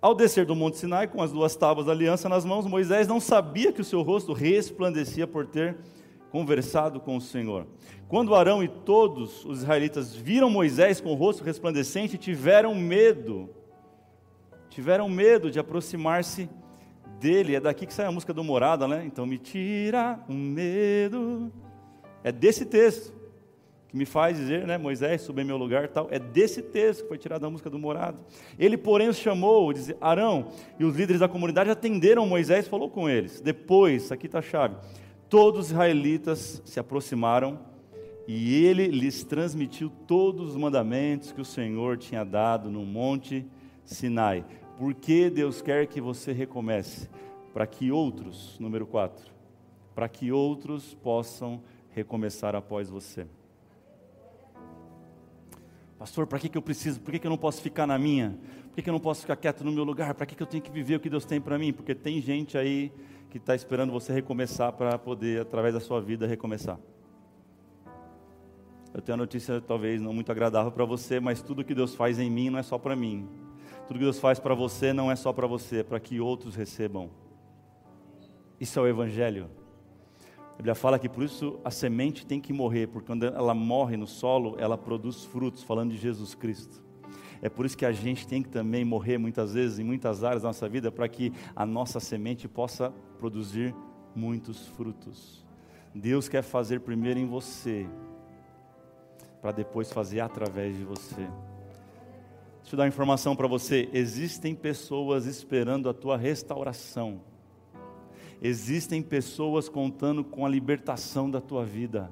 Ao 0.00 0.14
descer 0.14 0.44
do 0.44 0.54
Monte 0.54 0.76
Sinai 0.76 1.08
com 1.08 1.22
as 1.22 1.32
duas 1.32 1.56
tábuas 1.56 1.86
da 1.86 1.92
aliança 1.92 2.28
nas 2.28 2.44
mãos, 2.44 2.66
Moisés 2.66 3.08
não 3.08 3.18
sabia 3.18 3.72
que 3.72 3.80
o 3.80 3.84
seu 3.84 4.02
rosto 4.02 4.32
resplandecia 4.32 5.26
por 5.26 5.46
ter 5.46 5.76
conversado 6.30 7.00
com 7.00 7.16
o 7.16 7.20
Senhor. 7.20 7.66
Quando 8.08 8.34
Arão 8.34 8.62
e 8.62 8.68
todos 8.68 9.44
os 9.44 9.58
israelitas 9.58 10.14
viram 10.14 10.48
Moisés 10.48 11.00
com 11.00 11.10
o 11.10 11.14
rosto 11.14 11.44
resplandecente, 11.44 12.16
tiveram 12.16 12.74
medo. 12.74 13.50
Tiveram 14.70 15.08
medo 15.08 15.50
de 15.50 15.58
aproximar-se 15.58 16.48
dele. 17.20 17.54
É 17.54 17.60
daqui 17.60 17.86
que 17.86 17.92
sai 17.94 18.06
a 18.06 18.12
música 18.12 18.32
do 18.32 18.44
Morada, 18.44 18.86
né? 18.88 19.04
Então 19.04 19.26
me 19.26 19.38
tira 19.38 20.18
o 20.28 20.32
medo. 20.32 21.52
É 22.22 22.32
desse 22.32 22.64
texto 22.64 23.18
que 23.88 23.96
me 23.96 24.04
faz 24.04 24.36
dizer, 24.36 24.66
né, 24.66 24.76
Moisés, 24.76 25.22
suba 25.22 25.40
em 25.40 25.44
meu 25.44 25.56
lugar 25.56 25.88
tal, 25.88 26.08
é 26.10 26.18
desse 26.18 26.60
texto 26.60 27.02
que 27.02 27.08
foi 27.08 27.16
tirado 27.16 27.40
da 27.40 27.50
música 27.50 27.70
do 27.70 27.78
morado. 27.78 28.18
Ele, 28.58 28.76
porém, 28.76 29.08
os 29.08 29.16
chamou, 29.16 29.72
diz, 29.72 29.94
Arão, 29.98 30.48
e 30.78 30.84
os 30.84 30.94
líderes 30.94 31.20
da 31.20 31.28
comunidade 31.28 31.70
atenderam 31.70 32.26
Moisés 32.26 32.68
falou 32.68 32.90
com 32.90 33.08
eles. 33.08 33.40
Depois, 33.40 34.12
aqui 34.12 34.26
está 34.26 34.40
a 34.40 34.42
chave, 34.42 34.76
todos 35.28 35.66
os 35.66 35.70
israelitas 35.70 36.62
se 36.64 36.80
aproximaram 36.80 37.58
e 38.26 38.64
ele 38.64 38.86
lhes 38.88 39.24
transmitiu 39.24 39.90
todos 40.06 40.50
os 40.50 40.56
mandamentos 40.56 41.32
que 41.32 41.40
o 41.40 41.44
Senhor 41.44 41.96
tinha 41.96 42.24
dado 42.24 42.70
no 42.70 42.84
monte 42.84 43.46
Sinai. 43.84 44.44
Por 44.76 44.94
que 44.94 45.30
Deus 45.30 45.62
quer 45.62 45.86
que 45.86 46.00
você 46.00 46.32
recomece? 46.32 47.08
Para 47.52 47.66
que 47.66 47.90
outros, 47.90 48.56
número 48.60 48.86
4, 48.86 49.32
para 49.94 50.08
que 50.08 50.30
outros 50.30 50.94
possam 50.94 51.62
recomeçar 51.90 52.54
após 52.54 52.88
você. 52.88 53.26
Pastor, 55.98 56.26
para 56.26 56.38
que, 56.38 56.48
que 56.48 56.56
eu 56.56 56.62
preciso? 56.62 57.00
Por 57.00 57.10
que, 57.10 57.18
que 57.18 57.26
eu 57.26 57.30
não 57.30 57.38
posso 57.38 57.60
ficar 57.60 57.86
na 57.86 57.98
minha? 57.98 58.38
Por 58.68 58.76
que, 58.76 58.82
que 58.82 58.88
eu 58.88 58.92
não 58.92 59.00
posso 59.00 59.22
ficar 59.22 59.34
quieto 59.34 59.64
no 59.64 59.72
meu 59.72 59.82
lugar? 59.82 60.14
Para 60.14 60.26
que, 60.26 60.36
que 60.36 60.42
eu 60.42 60.46
tenho 60.46 60.62
que 60.62 60.70
viver 60.70 60.96
o 60.96 61.00
que 61.00 61.10
Deus 61.10 61.24
tem 61.24 61.40
para 61.40 61.58
mim? 61.58 61.72
Porque 61.72 61.94
tem 61.94 62.20
gente 62.20 62.56
aí 62.56 62.92
que 63.30 63.38
está 63.38 63.54
esperando 63.54 63.92
você 63.92 64.12
recomeçar 64.12 64.72
para 64.72 64.98
poder, 64.98 65.42
através 65.42 65.74
da 65.74 65.80
sua 65.80 66.00
vida, 66.00 66.26
recomeçar. 66.26 66.78
Eu 68.92 69.02
tenho 69.02 69.16
uma 69.16 69.22
notícia 69.22 69.60
talvez 69.60 70.00
não 70.00 70.12
muito 70.14 70.32
agradável 70.32 70.72
para 70.72 70.84
você, 70.84 71.20
mas 71.20 71.42
tudo 71.42 71.64
que 71.64 71.74
Deus 71.74 71.94
faz 71.94 72.18
em 72.18 72.30
mim 72.30 72.50
não 72.50 72.58
é 72.58 72.62
só 72.62 72.78
para 72.78 72.96
mim. 72.96 73.28
Tudo 73.86 73.98
que 73.98 74.04
Deus 74.04 74.18
faz 74.18 74.38
para 74.38 74.54
você 74.54 74.92
não 74.92 75.10
é 75.10 75.16
só 75.16 75.32
para 75.32 75.46
você, 75.46 75.78
é 75.78 75.82
para 75.82 76.00
que 76.00 76.20
outros 76.20 76.54
recebam. 76.54 77.10
Isso 78.58 78.78
é 78.78 78.82
o 78.82 78.86
Evangelho. 78.86 79.50
A 80.54 80.56
Bíblia 80.56 80.74
fala 80.74 80.98
que 80.98 81.08
por 81.08 81.22
isso 81.22 81.60
a 81.64 81.70
semente 81.70 82.26
tem 82.26 82.40
que 82.40 82.52
morrer, 82.52 82.88
porque 82.88 83.06
quando 83.06 83.26
ela 83.26 83.54
morre 83.54 83.96
no 83.96 84.06
solo, 84.06 84.56
ela 84.58 84.76
produz 84.76 85.24
frutos, 85.24 85.62
falando 85.62 85.90
de 85.90 85.98
Jesus 85.98 86.34
Cristo. 86.34 86.87
É 87.40 87.48
por 87.48 87.64
isso 87.64 87.76
que 87.76 87.86
a 87.86 87.92
gente 87.92 88.26
tem 88.26 88.42
que 88.42 88.48
também 88.48 88.84
morrer 88.84 89.18
muitas 89.18 89.54
vezes 89.54 89.78
em 89.78 89.84
muitas 89.84 90.24
áreas 90.24 90.42
da 90.42 90.48
nossa 90.48 90.68
vida, 90.68 90.90
para 90.90 91.08
que 91.08 91.32
a 91.54 91.64
nossa 91.64 92.00
semente 92.00 92.48
possa 92.48 92.92
produzir 93.18 93.74
muitos 94.14 94.66
frutos. 94.68 95.44
Deus 95.94 96.28
quer 96.28 96.42
fazer 96.42 96.80
primeiro 96.80 97.18
em 97.18 97.26
você, 97.26 97.86
para 99.40 99.52
depois 99.52 99.92
fazer 99.92 100.20
através 100.20 100.76
de 100.76 100.84
você. 100.84 101.26
Deixa 102.60 102.74
eu 102.74 102.76
dar 102.76 102.82
uma 102.82 102.88
informação 102.88 103.34
para 103.34 103.46
você: 103.46 103.88
existem 103.92 104.54
pessoas 104.54 105.26
esperando 105.26 105.88
a 105.88 105.94
tua 105.94 106.16
restauração, 106.16 107.20
existem 108.42 109.00
pessoas 109.00 109.68
contando 109.68 110.24
com 110.24 110.44
a 110.44 110.48
libertação 110.48 111.30
da 111.30 111.40
tua 111.40 111.64
vida 111.64 112.10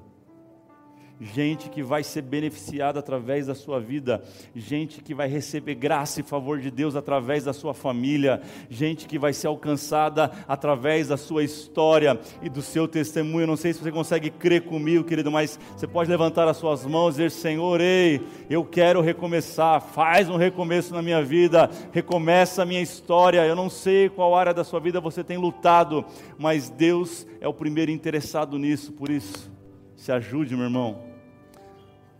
gente 1.19 1.69
que 1.69 1.81
vai 1.81 2.03
ser 2.03 2.21
beneficiada 2.21 2.99
através 2.99 3.47
da 3.47 3.55
sua 3.55 3.79
vida, 3.79 4.23
gente 4.55 5.01
que 5.01 5.13
vai 5.15 5.27
receber 5.27 5.75
graça 5.75 6.19
e 6.19 6.23
favor 6.23 6.59
de 6.59 6.69
Deus 6.69 6.95
através 6.95 7.43
da 7.43 7.53
sua 7.53 7.73
família, 7.73 8.41
gente 8.69 9.07
que 9.07 9.17
vai 9.17 9.33
ser 9.33 9.47
alcançada 9.47 10.31
através 10.47 11.07
da 11.07 11.17
sua 11.17 11.43
história 11.43 12.19
e 12.41 12.49
do 12.49 12.61
seu 12.61 12.87
testemunho. 12.87 13.43
Eu 13.43 13.47
não 13.47 13.57
sei 13.57 13.73
se 13.73 13.81
você 13.81 13.91
consegue 13.91 14.29
crer 14.29 14.63
comigo, 14.63 15.03
querido, 15.03 15.31
mas 15.31 15.59
você 15.75 15.87
pode 15.87 16.09
levantar 16.09 16.47
as 16.47 16.57
suas 16.57 16.85
mãos 16.85 17.15
e 17.15 17.23
dizer: 17.23 17.31
Senhor, 17.31 17.81
ei, 17.81 18.21
eu 18.49 18.63
quero 18.63 19.01
recomeçar, 19.01 19.81
faz 19.81 20.29
um 20.29 20.37
recomeço 20.37 20.93
na 20.93 21.01
minha 21.01 21.23
vida, 21.23 21.69
recomeça 21.91 22.61
a 22.61 22.65
minha 22.65 22.81
história. 22.81 23.45
Eu 23.45 23.55
não 23.55 23.69
sei 23.69 24.09
qual 24.09 24.35
área 24.35 24.53
da 24.53 24.63
sua 24.63 24.79
vida 24.79 25.01
você 25.01 25.23
tem 25.23 25.37
lutado, 25.37 26.05
mas 26.37 26.69
Deus 26.69 27.25
é 27.41 27.47
o 27.47 27.53
primeiro 27.53 27.91
interessado 27.91 28.57
nisso, 28.59 28.93
por 28.93 29.09
isso. 29.09 29.51
Se 29.95 30.11
ajude, 30.11 30.55
meu 30.55 30.65
irmão. 30.65 31.06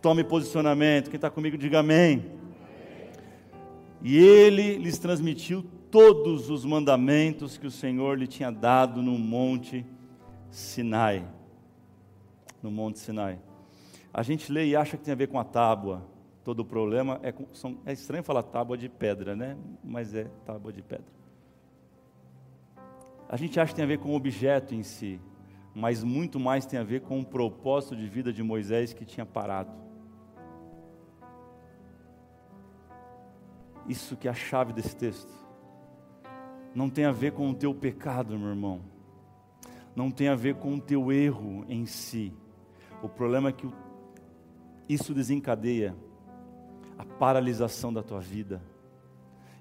Tome 0.00 0.22
posicionamento. 0.22 1.10
Quem 1.10 1.16
está 1.16 1.30
comigo, 1.30 1.58
diga 1.58 1.80
amém. 1.80 2.24
E 4.02 4.16
ele 4.16 4.76
lhes 4.76 4.98
transmitiu 4.98 5.64
todos 5.90 6.50
os 6.50 6.64
mandamentos 6.64 7.58
que 7.58 7.66
o 7.66 7.70
Senhor 7.70 8.18
lhe 8.18 8.26
tinha 8.26 8.50
dado 8.50 9.02
no 9.02 9.18
monte 9.18 9.84
Sinai. 10.50 11.26
No 12.62 12.70
monte 12.70 12.98
Sinai. 12.98 13.38
A 14.12 14.22
gente 14.22 14.52
lê 14.52 14.66
e 14.66 14.76
acha 14.76 14.96
que 14.96 15.04
tem 15.04 15.12
a 15.12 15.16
ver 15.16 15.28
com 15.28 15.38
a 15.38 15.44
tábua. 15.44 16.06
Todo 16.44 16.60
o 16.60 16.64
problema 16.64 17.18
é, 17.22 17.32
com, 17.32 17.46
são, 17.52 17.78
é 17.84 17.92
estranho 17.92 18.22
falar 18.22 18.42
tábua 18.42 18.78
de 18.78 18.88
pedra, 18.88 19.34
né? 19.34 19.56
Mas 19.84 20.14
é 20.14 20.24
tábua 20.46 20.72
de 20.72 20.82
pedra. 20.82 21.18
A 23.28 23.36
gente 23.36 23.58
acha 23.60 23.70
que 23.70 23.76
tem 23.76 23.84
a 23.84 23.88
ver 23.88 23.98
com 23.98 24.10
o 24.10 24.14
objeto 24.14 24.74
em 24.74 24.82
si 24.82 25.20
mas 25.78 26.02
muito 26.02 26.40
mais 26.40 26.66
tem 26.66 26.78
a 26.78 26.82
ver 26.82 27.02
com 27.02 27.20
o 27.20 27.24
propósito 27.24 27.94
de 27.94 28.08
vida 28.08 28.32
de 28.32 28.42
Moisés 28.42 28.92
que 28.92 29.04
tinha 29.04 29.24
parado. 29.24 29.70
Isso 33.88 34.16
que 34.16 34.28
é 34.28 34.30
a 34.30 34.34
chave 34.34 34.72
desse 34.72 34.94
texto. 34.94 35.32
Não 36.74 36.90
tem 36.90 37.06
a 37.06 37.12
ver 37.12 37.32
com 37.32 37.50
o 37.50 37.54
teu 37.54 37.74
pecado, 37.74 38.38
meu 38.38 38.50
irmão. 38.50 38.80
Não 39.96 40.10
tem 40.10 40.28
a 40.28 40.34
ver 40.34 40.56
com 40.56 40.74
o 40.74 40.80
teu 40.80 41.10
erro 41.10 41.64
em 41.68 41.86
si. 41.86 42.32
O 43.02 43.08
problema 43.08 43.48
é 43.48 43.52
que 43.52 43.68
isso 44.88 45.14
desencadeia 45.14 45.96
a 46.96 47.04
paralisação 47.04 47.92
da 47.92 48.02
tua 48.02 48.20
vida. 48.20 48.62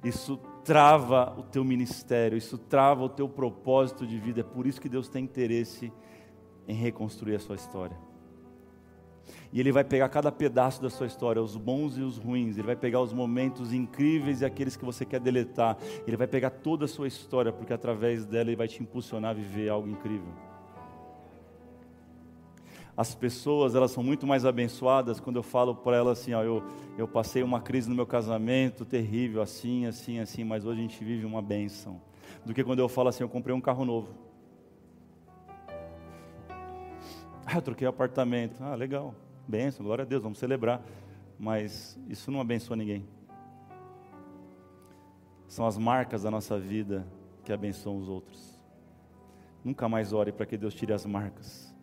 Isso 0.04 0.38
trava 0.64 1.34
o 1.38 1.44
teu 1.44 1.64
ministério, 1.64 2.38
isso 2.38 2.58
trava 2.58 3.04
o 3.04 3.10
teu 3.10 3.28
propósito 3.28 4.06
de 4.06 4.18
vida. 4.18 4.42
É 4.42 4.44
por 4.44 4.68
isso 4.68 4.82
que 4.82 4.90
Deus 4.90 5.08
tem 5.08 5.24
interesse 5.24 5.92
em 6.68 6.76
reconstruir 6.76 7.36
a 7.36 7.40
sua 7.40 7.56
história. 7.56 7.98
E 9.52 9.60
Ele 9.60 9.72
vai 9.72 9.84
pegar 9.84 10.10
cada 10.10 10.32
pedaço 10.32 10.82
da 10.82 10.90
sua 10.90 11.08
história, 11.08 11.42
os 11.42 11.56
bons 11.56 11.98
e 11.98 12.02
os 12.02 12.18
ruins. 12.18 12.58
Ele 12.58 12.68
vai 12.68 12.76
pegar 12.76 13.02
os 13.02 13.14
momentos 13.14 13.74
incríveis 13.74 14.42
e 14.42 14.46
aqueles 14.46 14.76
que 14.76 14.86
você 14.86 15.06
quer 15.06 15.20
deletar. 15.20 15.78
Ele 16.06 16.18
vai 16.18 16.28
pegar 16.28 16.50
toda 16.50 16.86
a 16.86 16.88
sua 16.88 17.08
história, 17.08 17.52
porque 17.52 17.74
através 17.74 18.26
dela 18.26 18.50
Ele 18.50 18.56
vai 18.56 18.68
te 18.68 18.82
impulsionar 18.82 19.32
a 19.32 19.34
viver 19.34 19.70
algo 19.70 19.88
incrível. 19.88 20.34
As 22.98 23.14
pessoas, 23.14 23.76
elas 23.76 23.92
são 23.92 24.02
muito 24.02 24.26
mais 24.26 24.44
abençoadas 24.44 25.20
quando 25.20 25.36
eu 25.36 25.44
falo 25.44 25.76
para 25.76 25.98
elas 25.98 26.20
assim: 26.20 26.34
ó, 26.34 26.42
eu, 26.42 26.64
eu 26.98 27.08
passei 27.08 27.44
uma 27.44 27.62
crise 27.62 27.88
no 27.88 27.96
meu 27.96 28.08
casamento 28.08 28.84
terrível, 28.84 29.40
assim, 29.40 29.86
assim, 29.86 30.20
assim, 30.20 30.44
mas 30.44 30.66
hoje 30.66 30.80
a 30.80 30.82
gente 30.82 31.04
vive 31.06 31.24
uma 31.24 31.42
bênção. 31.42 32.02
Do 32.44 32.56
que 32.56 32.64
quando 32.64 32.80
eu 32.80 32.90
falo 32.90 33.10
assim: 33.10 33.24
eu 33.24 33.30
comprei 33.30 33.56
um 33.56 33.62
carro 33.62 33.86
novo. 33.86 34.27
Ah, 37.50 37.56
eu 37.56 37.62
troquei 37.62 37.88
apartamento. 37.88 38.62
Ah, 38.62 38.76
legal. 38.76 39.16
Benção, 39.48 39.86
glória 39.86 40.02
a 40.02 40.06
Deus, 40.06 40.22
vamos 40.22 40.38
celebrar. 40.38 40.82
Mas 41.40 41.98
isso 42.10 42.30
não 42.30 42.42
abençoa 42.42 42.76
ninguém. 42.76 43.08
São 45.48 45.66
as 45.66 45.78
marcas 45.78 46.24
da 46.24 46.30
nossa 46.30 46.60
vida 46.60 47.08
que 47.46 47.54
abençoam 47.54 47.96
os 47.96 48.10
outros. 48.10 48.60
Nunca 49.64 49.88
mais 49.88 50.12
ore 50.12 50.34
para 50.34 50.46
que 50.46 50.58
Deus 50.58 50.74
tire 50.74 50.92
as 50.92 51.06
marcas, 51.06 51.74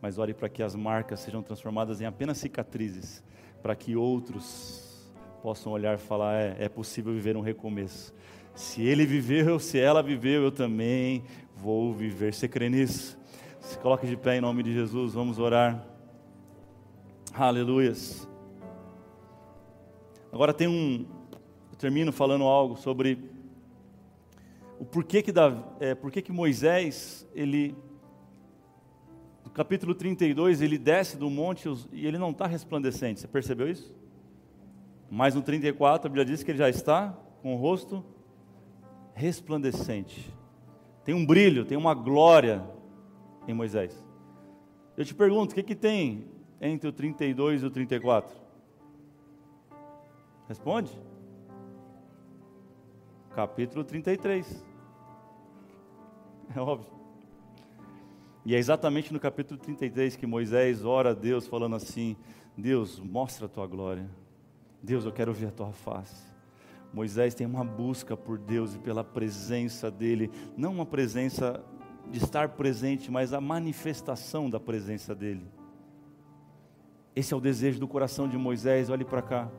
mas 0.00 0.16
ore 0.16 0.32
para 0.32 0.48
que 0.48 0.62
as 0.62 0.74
marcas 0.74 1.20
sejam 1.20 1.42
transformadas 1.42 2.00
em 2.00 2.06
apenas 2.06 2.38
cicatrizes, 2.38 3.22
para 3.62 3.76
que 3.76 3.94
outros 3.94 5.12
possam 5.42 5.72
olhar 5.72 5.94
e 5.94 6.00
falar: 6.00 6.40
é, 6.40 6.56
é 6.58 6.68
possível 6.70 7.12
viver 7.12 7.36
um 7.36 7.42
recomeço. 7.42 8.14
Se 8.54 8.80
ele 8.80 9.04
viveu, 9.04 9.58
se 9.58 9.78
ela 9.78 10.02
viveu, 10.02 10.42
eu 10.42 10.52
também 10.52 11.22
vou 11.54 11.92
viver. 11.92 12.32
Você 12.32 12.48
crê 12.48 12.70
nisso? 12.70 13.20
Se 13.62 13.78
coloque 13.78 14.08
de 14.08 14.16
pé 14.16 14.38
em 14.38 14.40
nome 14.40 14.60
de 14.64 14.72
Jesus, 14.72 15.14
vamos 15.14 15.38
orar. 15.38 15.86
Aleluias. 17.32 18.28
Agora 20.32 20.52
tem 20.52 20.66
um, 20.66 21.06
eu 21.70 21.78
termino 21.78 22.10
falando 22.10 22.42
algo 22.42 22.76
sobre 22.76 23.30
o 24.80 24.84
porquê 24.84 25.22
que, 25.22 25.30
da, 25.30 25.56
é, 25.78 25.94
porquê 25.94 26.20
que 26.20 26.32
Moisés, 26.32 27.24
ele, 27.36 27.76
no 29.44 29.50
capítulo 29.52 29.94
32, 29.94 30.60
ele 30.60 30.76
desce 30.76 31.16
do 31.16 31.30
monte 31.30 31.68
e 31.92 32.04
ele 32.04 32.18
não 32.18 32.30
está 32.30 32.48
resplandecente, 32.48 33.20
você 33.20 33.28
percebeu 33.28 33.70
isso? 33.70 33.94
Mas 35.08 35.36
no 35.36 35.40
34 35.40 36.08
a 36.08 36.08
Bíblia 36.08 36.24
diz 36.24 36.42
que 36.42 36.50
ele 36.50 36.58
já 36.58 36.68
está 36.68 37.16
com 37.40 37.54
o 37.54 37.58
rosto 37.58 38.04
resplandecente. 39.14 40.34
Tem 41.04 41.14
um 41.14 41.24
brilho, 41.24 41.64
tem 41.64 41.78
uma 41.78 41.94
glória 41.94 42.81
em 43.46 43.54
Moisés. 43.54 44.04
Eu 44.96 45.04
te 45.04 45.14
pergunto, 45.14 45.52
o 45.52 45.54
que, 45.54 45.62
que 45.62 45.74
tem 45.74 46.26
entre 46.60 46.88
o 46.88 46.92
32 46.92 47.62
e 47.62 47.66
o 47.66 47.70
34? 47.70 48.36
Responde. 50.48 50.92
Capítulo 53.34 53.84
33. 53.84 54.64
É 56.54 56.60
óbvio. 56.60 56.92
E 58.44 58.54
é 58.54 58.58
exatamente 58.58 59.12
no 59.12 59.20
capítulo 59.20 59.58
33 59.58 60.16
que 60.16 60.26
Moisés 60.26 60.84
ora 60.84 61.10
a 61.10 61.14
Deus, 61.14 61.46
falando 61.46 61.76
assim: 61.76 62.16
Deus, 62.56 62.98
mostra 62.98 63.46
a 63.46 63.48
tua 63.48 63.66
glória. 63.66 64.10
Deus, 64.82 65.04
eu 65.04 65.12
quero 65.12 65.32
ver 65.32 65.46
a 65.46 65.52
tua 65.52 65.72
face. 65.72 66.26
Moisés 66.92 67.34
tem 67.34 67.46
uma 67.46 67.64
busca 67.64 68.16
por 68.16 68.36
Deus 68.36 68.74
e 68.74 68.78
pela 68.78 69.02
presença 69.02 69.90
dEle, 69.90 70.30
não 70.56 70.72
uma 70.72 70.84
presença 70.84 71.64
de 72.10 72.18
estar 72.18 72.50
presente, 72.50 73.10
mas 73.10 73.32
a 73.32 73.40
manifestação 73.40 74.50
da 74.50 74.60
presença 74.60 75.14
dEle. 75.14 75.46
Esse 77.14 77.34
é 77.34 77.36
o 77.36 77.40
desejo 77.40 77.78
do 77.78 77.86
coração 77.86 78.28
de 78.28 78.36
Moisés, 78.38 78.88
olhe 78.90 79.04
para 79.04 79.22
cá. 79.22 79.50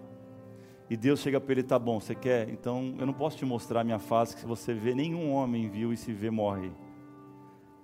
E 0.89 0.97
Deus 0.97 1.19
chega 1.19 1.39
para 1.39 1.51
ele, 1.53 1.63
tá 1.63 1.79
bom, 1.79 1.99
você 1.99 2.13
quer? 2.13 2.49
Então 2.49 2.95
eu 2.99 3.05
não 3.05 3.13
posso 3.13 3.37
te 3.37 3.45
mostrar 3.45 3.81
a 3.81 3.83
minha 3.83 3.99
face, 3.99 4.35
que 4.35 4.41
se 4.41 4.47
você 4.47 4.73
vê, 4.73 4.93
nenhum 4.93 5.31
homem 5.31 5.69
viu 5.69 5.93
e 5.93 5.97
se 5.97 6.11
vê, 6.11 6.29
morre. 6.29 6.71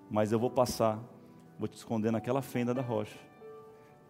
Mas 0.10 0.32
eu 0.32 0.40
vou 0.40 0.50
passar, 0.50 1.00
vou 1.58 1.68
te 1.68 1.76
esconder 1.76 2.12
naquela 2.12 2.42
fenda 2.42 2.74
da 2.74 2.82
rocha. 2.82 3.18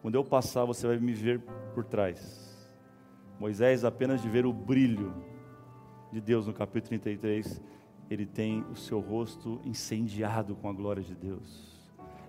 Quando 0.01 0.15
eu 0.15 0.23
passar, 0.23 0.63
você 0.65 0.87
vai 0.87 0.97
me 0.97 1.13
ver 1.13 1.41
por 1.73 1.83
trás. 1.83 2.57
Moisés, 3.39 3.83
apenas 3.83 4.21
de 4.21 4.29
ver 4.29 4.45
o 4.45 4.53
brilho 4.53 5.13
de 6.11 6.19
Deus 6.19 6.47
no 6.47 6.53
capítulo 6.53 6.87
33, 6.87 7.61
ele 8.09 8.25
tem 8.25 8.63
o 8.71 8.75
seu 8.75 8.99
rosto 8.99 9.59
incendiado 9.63 10.55
com 10.55 10.69
a 10.69 10.73
glória 10.73 11.03
de 11.03 11.15
Deus. 11.15 11.69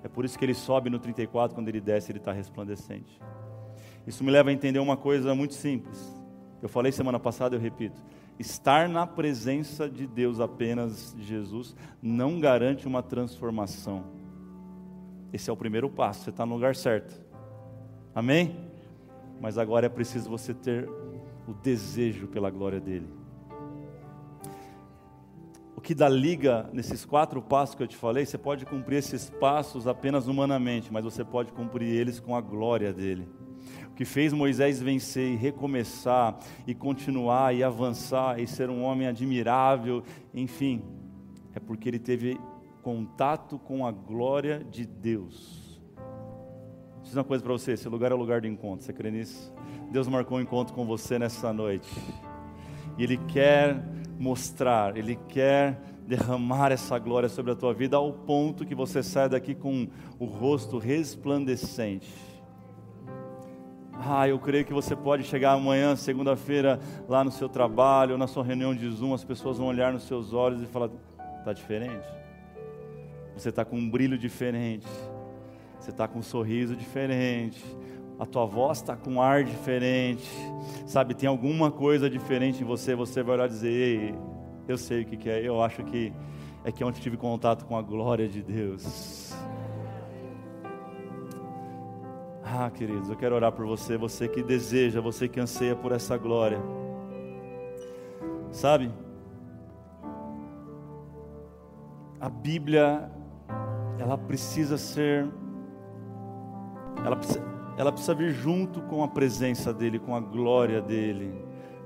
É 0.02 0.08
por 0.08 0.24
isso 0.24 0.38
que 0.38 0.44
ele 0.44 0.54
sobe 0.54 0.90
no 0.90 0.98
34, 0.98 1.54
quando 1.54 1.68
ele 1.68 1.80
desce, 1.80 2.10
ele 2.10 2.18
está 2.18 2.32
resplandecente. 2.32 3.20
Isso 4.06 4.24
me 4.24 4.30
leva 4.30 4.50
a 4.50 4.52
entender 4.52 4.78
uma 4.78 4.96
coisa 4.96 5.34
muito 5.34 5.54
simples. 5.54 5.98
Eu 6.62 6.68
falei 6.68 6.92
semana 6.92 7.18
passada, 7.18 7.56
eu 7.56 7.60
repito. 7.60 8.02
Estar 8.38 8.88
na 8.88 9.06
presença 9.06 9.88
de 9.88 10.06
Deus 10.06 10.40
apenas, 10.40 11.14
de 11.14 11.24
Jesus, 11.24 11.76
não 12.02 12.40
garante 12.40 12.86
uma 12.86 13.02
transformação. 13.02 14.04
Esse 15.32 15.50
é 15.50 15.52
o 15.52 15.56
primeiro 15.56 15.88
passo, 15.90 16.24
você 16.24 16.30
está 16.30 16.46
no 16.46 16.54
lugar 16.54 16.74
certo. 16.74 17.20
Amém? 18.14 18.70
mas 19.40 19.56
agora 19.56 19.86
é 19.86 19.88
preciso 19.88 20.28
você 20.28 20.52
ter 20.52 20.86
o 21.48 21.54
desejo 21.54 22.28
pela 22.28 22.50
glória 22.50 22.78
dele. 22.78 23.08
O 25.80 25.82
que 25.82 25.94
dá 25.94 26.10
liga 26.10 26.68
nesses 26.74 27.06
quatro 27.06 27.40
passos 27.40 27.74
que 27.74 27.82
eu 27.82 27.86
te 27.86 27.96
falei, 27.96 28.26
você 28.26 28.36
pode 28.36 28.66
cumprir 28.66 28.98
esses 28.98 29.30
passos 29.30 29.86
apenas 29.86 30.28
humanamente, 30.28 30.92
mas 30.92 31.02
você 31.02 31.24
pode 31.24 31.52
cumprir 31.52 31.88
eles 31.88 32.20
com 32.20 32.36
a 32.36 32.40
glória 32.42 32.92
dele. 32.92 33.26
O 33.86 33.94
que 33.94 34.04
fez 34.04 34.30
Moisés 34.34 34.78
vencer 34.78 35.32
e 35.32 35.36
recomeçar, 35.36 36.38
e 36.66 36.74
continuar, 36.74 37.54
e 37.54 37.64
avançar, 37.64 38.38
e 38.38 38.46
ser 38.46 38.68
um 38.68 38.82
homem 38.82 39.08
admirável, 39.08 40.02
enfim, 40.34 40.82
é 41.54 41.58
porque 41.58 41.88
ele 41.88 41.98
teve 41.98 42.38
contato 42.82 43.58
com 43.58 43.86
a 43.86 43.90
glória 43.90 44.62
de 44.62 44.84
Deus. 44.84 45.80
Dizer 47.02 47.20
uma 47.20 47.24
coisa 47.24 47.42
para 47.42 47.54
você: 47.54 47.72
esse 47.72 47.88
lugar 47.88 48.12
é 48.12 48.14
o 48.14 48.18
lugar 48.18 48.42
do 48.42 48.46
encontro, 48.46 48.84
você 48.84 48.92
crê 48.92 49.10
nisso? 49.10 49.50
Deus 49.90 50.06
marcou 50.06 50.36
um 50.36 50.42
encontro 50.42 50.74
com 50.74 50.84
você 50.84 51.18
nessa 51.18 51.54
noite, 51.54 51.90
e 52.98 53.02
Ele 53.02 53.16
quer 53.16 53.82
mostrar, 54.20 54.98
Ele 54.98 55.16
quer 55.16 55.80
derramar 56.06 56.70
essa 56.70 56.98
glória 56.98 57.28
sobre 57.28 57.52
a 57.52 57.56
tua 57.56 57.72
vida 57.72 57.96
ao 57.96 58.12
ponto 58.12 58.66
que 58.66 58.74
você 58.74 59.02
saia 59.02 59.30
daqui 59.30 59.54
com 59.54 59.88
o 60.18 60.26
rosto 60.26 60.76
resplandecente. 60.76 62.12
Ah, 63.94 64.28
eu 64.28 64.38
creio 64.38 64.64
que 64.64 64.74
você 64.74 64.94
pode 64.94 65.24
chegar 65.24 65.52
amanhã, 65.52 65.96
segunda-feira, 65.96 66.78
lá 67.08 67.24
no 67.24 67.30
seu 67.30 67.48
trabalho, 67.48 68.18
na 68.18 68.26
sua 68.26 68.44
reunião 68.44 68.74
de 68.74 68.88
Zoom, 68.90 69.14
as 69.14 69.24
pessoas 69.24 69.56
vão 69.56 69.68
olhar 69.68 69.92
nos 69.92 70.02
seus 70.02 70.34
olhos 70.34 70.62
e 70.62 70.66
falar: 70.66 70.90
está 71.38 71.52
diferente? 71.54 72.06
Você 73.34 73.48
está 73.48 73.64
com 73.64 73.76
um 73.76 73.88
brilho 73.88 74.18
diferente, 74.18 74.86
você 75.78 75.90
está 75.90 76.06
com 76.06 76.18
um 76.18 76.22
sorriso 76.22 76.76
diferente, 76.76 77.64
a 78.20 78.26
tua 78.26 78.44
voz 78.44 78.78
está 78.78 78.94
com 78.94 79.14
um 79.14 79.22
ar 79.22 79.42
diferente, 79.42 80.30
sabe? 80.86 81.14
Tem 81.14 81.26
alguma 81.26 81.70
coisa 81.70 82.10
diferente 82.10 82.62
em 82.62 82.66
você, 82.66 82.94
você 82.94 83.22
vai 83.22 83.36
olhar 83.36 83.46
e 83.46 83.48
dizer: 83.48 83.70
Ei, 83.70 84.14
eu 84.68 84.76
sei 84.76 85.00
o 85.02 85.06
que, 85.06 85.16
que 85.16 85.30
é, 85.30 85.40
eu 85.40 85.62
acho 85.62 85.82
que 85.84 86.12
é 86.62 86.70
que 86.70 86.84
ontem 86.84 87.00
tive 87.00 87.16
contato 87.16 87.64
com 87.64 87.78
a 87.78 87.80
glória 87.80 88.28
de 88.28 88.42
Deus. 88.42 89.34
Ah, 92.44 92.68
queridos, 92.68 93.08
eu 93.08 93.16
quero 93.16 93.34
orar 93.34 93.52
por 93.52 93.64
você, 93.64 93.96
você 93.96 94.28
que 94.28 94.42
deseja, 94.42 95.00
você 95.00 95.26
que 95.26 95.40
anseia 95.40 95.74
por 95.74 95.90
essa 95.90 96.18
glória. 96.18 96.60
Sabe? 98.52 98.92
A 102.20 102.28
Bíblia, 102.28 103.10
ela 103.98 104.18
precisa 104.18 104.76
ser, 104.76 105.26
ela 107.02 107.16
precisa, 107.16 107.49
ela 107.80 107.90
precisa 107.90 108.14
vir 108.14 108.30
junto 108.30 108.82
com 108.82 109.02
a 109.02 109.08
presença 109.08 109.72
dEle, 109.72 109.98
com 109.98 110.14
a 110.14 110.20
glória 110.20 110.82
dEle. 110.82 111.32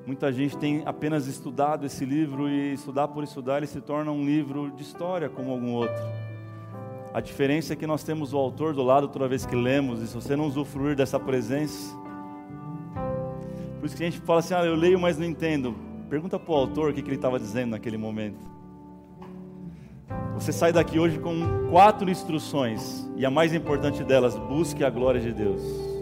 Muita 0.05 0.33
gente 0.33 0.59
tem 0.59 0.83
apenas 0.85 1.29
estudado 1.29 1.87
esse 1.87 2.05
livro 2.05 2.49
e 2.49 2.75
estudar 2.75 3.07
por 3.07 3.23
estudar 3.23 3.59
ele 3.59 3.69
se 3.69 3.81
torna 3.81 4.11
um 4.11 4.25
livro 4.25 4.73
de 4.73 4.83
história 4.83 5.29
como 5.29 5.53
algum 5.53 5.71
outro. 5.71 6.05
A 7.15 7.21
diferença 7.21 7.75
é 7.75 7.77
que 7.77 7.87
nós 7.87 8.03
temos 8.03 8.35
o 8.35 8.37
autor 8.37 8.75
do 8.75 8.83
lado 8.83 9.07
toda 9.07 9.29
vez 9.29 9.47
que 9.47 9.55
lemos, 9.55 10.03
e 10.03 10.09
se 10.09 10.15
você 10.17 10.35
não 10.35 10.47
usufruir 10.47 10.97
dessa 10.97 11.21
presença, 11.21 11.97
por 13.79 13.87
isso 13.87 13.97
que 13.97 14.03
a 14.03 14.11
gente 14.11 14.21
fala 14.23 14.41
assim: 14.41 14.55
ah, 14.55 14.65
eu 14.65 14.75
leio, 14.75 14.99
mas 14.99 15.17
não 15.17 15.25
entendo. 15.25 15.77
Pergunta 16.11 16.41
para 16.41 16.53
o 16.53 16.57
autor 16.57 16.91
o 16.91 16.93
que, 16.93 17.03
que 17.03 17.09
ele 17.09 17.17
estava 17.17 17.39
dizendo 17.39 17.71
naquele 17.71 17.97
momento. 17.97 18.54
Você 20.35 20.53
sai 20.53 20.73
daqui 20.73 20.99
hoje 20.99 21.19
com 21.19 21.69
quatro 21.71 22.11
instruções, 22.11 23.09
e 23.17 23.25
a 23.25 23.31
mais 23.31 23.55
importante 23.55 24.03
delas, 24.03 24.37
busque 24.37 24.85
a 24.85 24.91
glória 24.91 25.21
de 25.21 25.33
Deus. 25.33 25.94